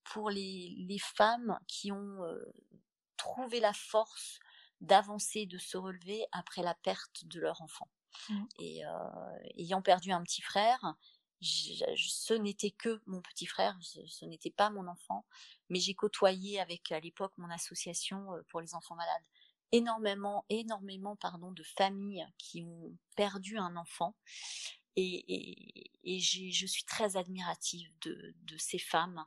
pour 0.05 0.31
les, 0.31 0.75
les 0.89 0.99
femmes 0.99 1.59
qui 1.67 1.93
ont 1.93 2.19
trouvé 3.17 3.61
la 3.61 3.73
force 3.73 4.39
d'avancer, 4.81 5.47
de 5.47 5.59
se 5.59 5.77
relever 5.77 6.25
après 6.33 6.63
la 6.63 6.75
perte 6.75 7.25
de 7.25 7.41
leur 7.41 7.61
enfant. 7.63 7.89
Mmh. 8.29 8.45
Et 8.59 8.83
ayant 9.57 9.83
perdu 9.83 10.13
un 10.13 10.23
petit 10.23 10.43
frère, 10.43 10.97
ce 11.41 12.35
n'était 12.35 12.71
que 12.71 13.01
mon 13.07 13.21
petit 13.21 13.47
frère, 13.47 13.77
ce 13.83 14.25
n'était 14.25 14.51
pas 14.51 14.71
mon 14.71 14.87
enfant, 14.89 15.27
mais 15.69 15.81
j'ai 15.81 15.95
côtoyé 15.95 16.61
avec 16.61 16.91
à 16.93 17.01
l'époque 17.01 17.33
mon 17.37 17.51
association 17.51 18.27
pour 18.49 18.61
les 18.61 18.75
enfants 18.75 18.97
malades 18.97 19.25
énormément, 19.73 20.45
énormément 20.49 21.17
pardon, 21.17 21.51
de 21.53 21.63
familles 21.63 22.27
qui 22.39 22.63
ont 22.63 22.97
perdu 23.17 23.59
un 23.59 23.77
enfant. 23.77 24.15
et, 24.97 25.91
et, 26.05 26.21
je 26.21 26.67
suis 26.67 26.85
très 26.85 27.17
admirative 27.17 27.91
de, 28.01 28.35
de 28.45 28.57
ces 28.57 28.79
femmes 28.79 29.25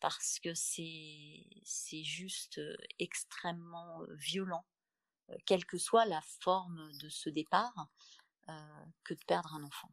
parce 0.00 0.38
que 0.38 0.54
c'est 0.54 1.44
c'est 1.64 2.04
juste 2.04 2.60
extrêmement 3.00 4.02
violent, 4.10 4.64
quelle 5.46 5.64
que 5.64 5.78
soit 5.78 6.06
la 6.06 6.20
forme 6.40 6.90
de 7.00 7.08
ce 7.08 7.28
départ, 7.30 7.88
que 9.04 9.14
de 9.14 9.24
perdre 9.26 9.54
un 9.54 9.62
enfant. 9.62 9.90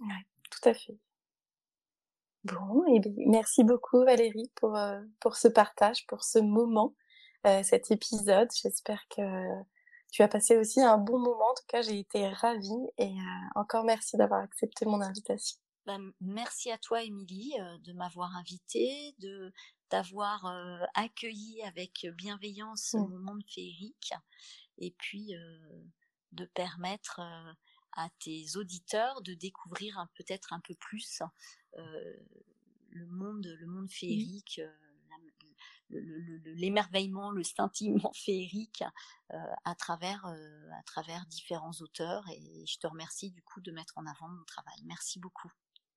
Ouais, 0.00 0.26
tout 0.50 0.68
à 0.68 0.74
fait. 0.74 0.98
Bon, 2.44 2.84
et 2.88 3.00
merci 3.26 3.62
beaucoup 3.62 4.04
Valérie 4.04 4.50
pour, 4.56 4.76
pour 5.20 5.36
ce 5.36 5.46
partage, 5.46 6.06
pour 6.08 6.24
ce 6.24 6.40
moment, 6.40 6.94
cet 7.44 7.92
épisode. 7.92 8.48
J'espère 8.52 9.06
que 9.08 9.22
tu 10.10 10.22
as 10.22 10.28
passé 10.28 10.56
aussi 10.56 10.80
un 10.80 10.98
bon 10.98 11.20
moment. 11.20 11.50
En 11.50 11.54
tout 11.54 11.66
cas, 11.68 11.82
j'ai 11.82 12.00
été 12.00 12.28
ravie 12.28 12.88
et 12.98 13.14
encore 13.54 13.84
merci 13.84 14.16
d'avoir 14.16 14.40
accepté 14.40 14.84
mon 14.84 15.00
invitation. 15.00 15.56
Bah, 15.86 15.98
merci 16.20 16.70
à 16.72 16.78
toi, 16.78 17.02
Émilie, 17.02 17.54
de 17.84 17.92
m'avoir 17.92 18.36
invitée, 18.36 19.14
de 19.18 19.52
d'avoir 19.90 20.50
accueilli 20.94 21.62
avec 21.64 22.06
bienveillance 22.16 22.92
ce 22.92 22.96
mmh. 22.96 23.08
moment 23.08 23.38
féerique, 23.46 24.14
et 24.78 24.92
puis 24.98 25.34
de 26.32 26.44
permettre 26.46 27.20
à 27.92 28.08
tes 28.20 28.56
auditeurs 28.56 29.20
de 29.22 29.34
découvrir 29.34 30.06
peut-être 30.14 30.52
un 30.52 30.60
peu 30.60 30.74
plus 30.74 31.22
le 31.74 33.06
monde, 33.06 33.46
le 33.46 33.66
monde 33.66 33.84
mmh. 33.84 33.90
féerique. 33.90 34.60
l'émerveillement, 35.90 37.30
le, 37.30 37.42
scintillement 37.42 38.12
féerique 38.14 38.82
à 39.30 39.74
travers 39.74 40.24
à 40.26 40.82
travers 40.84 41.26
différents 41.26 41.74
auteurs 41.80 42.24
et 42.30 42.64
je 42.66 42.78
te 42.78 42.86
remercie 42.86 43.30
du 43.30 43.42
coup 43.42 43.60
de 43.60 43.72
mettre 43.72 43.94
en 43.96 44.06
avant 44.06 44.28
mon 44.28 44.44
travail. 44.44 44.82
Merci 44.84 45.18
beaucoup. 45.18 45.50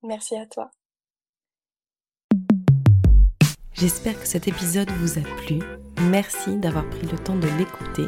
Merci 0.03 0.35
à 0.35 0.45
toi. 0.45 0.71
J'espère 3.73 4.17
que 4.17 4.25
cet 4.25 4.47
épisode 4.47 4.89
vous 4.89 5.19
a 5.19 5.21
plu. 5.21 5.59
Merci 6.09 6.57
d'avoir 6.57 6.89
pris 6.89 7.07
le 7.07 7.17
temps 7.17 7.35
de 7.35 7.47
l'écouter. 7.57 8.07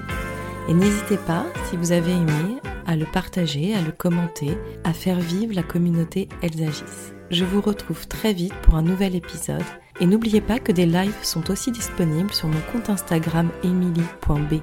Et 0.68 0.74
n'hésitez 0.74 1.18
pas, 1.18 1.46
si 1.70 1.78
vous 1.78 1.92
avez 1.92 2.12
aimé, 2.12 2.58
à 2.86 2.96
le 2.96 3.06
partager, 3.06 3.76
à 3.76 3.82
le 3.82 3.92
commenter, 3.92 4.58
à 4.84 4.94
faire 4.94 5.20
vivre 5.20 5.54
la 5.54 5.64
communauté 5.64 6.28
Elsagis. 6.42 7.14
Je 7.30 7.44
vous 7.44 7.62
retrouve 7.62 8.08
très 8.08 8.34
vite 8.34 8.56
pour 8.64 8.76
un 8.76 8.82
nouvel 8.82 9.16
épisode. 9.16 9.64
Et 10.00 10.06
n'oubliez 10.06 10.42
pas 10.42 10.60
que 10.60 10.72
des 10.72 10.86
lives 10.86 11.18
sont 11.24 11.50
aussi 11.50 11.72
disponibles 11.72 12.32
sur 12.32 12.48
mon 12.48 12.60
compte 12.72 12.90
Instagram 12.90 13.50
emily.b 13.64 14.62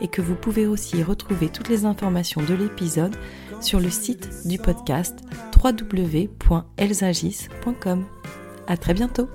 et 0.00 0.08
que 0.08 0.22
vous 0.22 0.36
pouvez 0.36 0.66
aussi 0.66 1.02
retrouver 1.02 1.48
toutes 1.48 1.68
les 1.68 1.84
informations 1.84 2.40
de 2.42 2.54
l'épisode 2.54 3.16
sur 3.60 3.80
le 3.80 3.90
site 3.90 4.46
du 4.46 4.58
podcast 4.58 5.18
www.elsagis.com. 5.56 8.04
À 8.68 8.76
très 8.76 8.94
bientôt! 8.94 9.28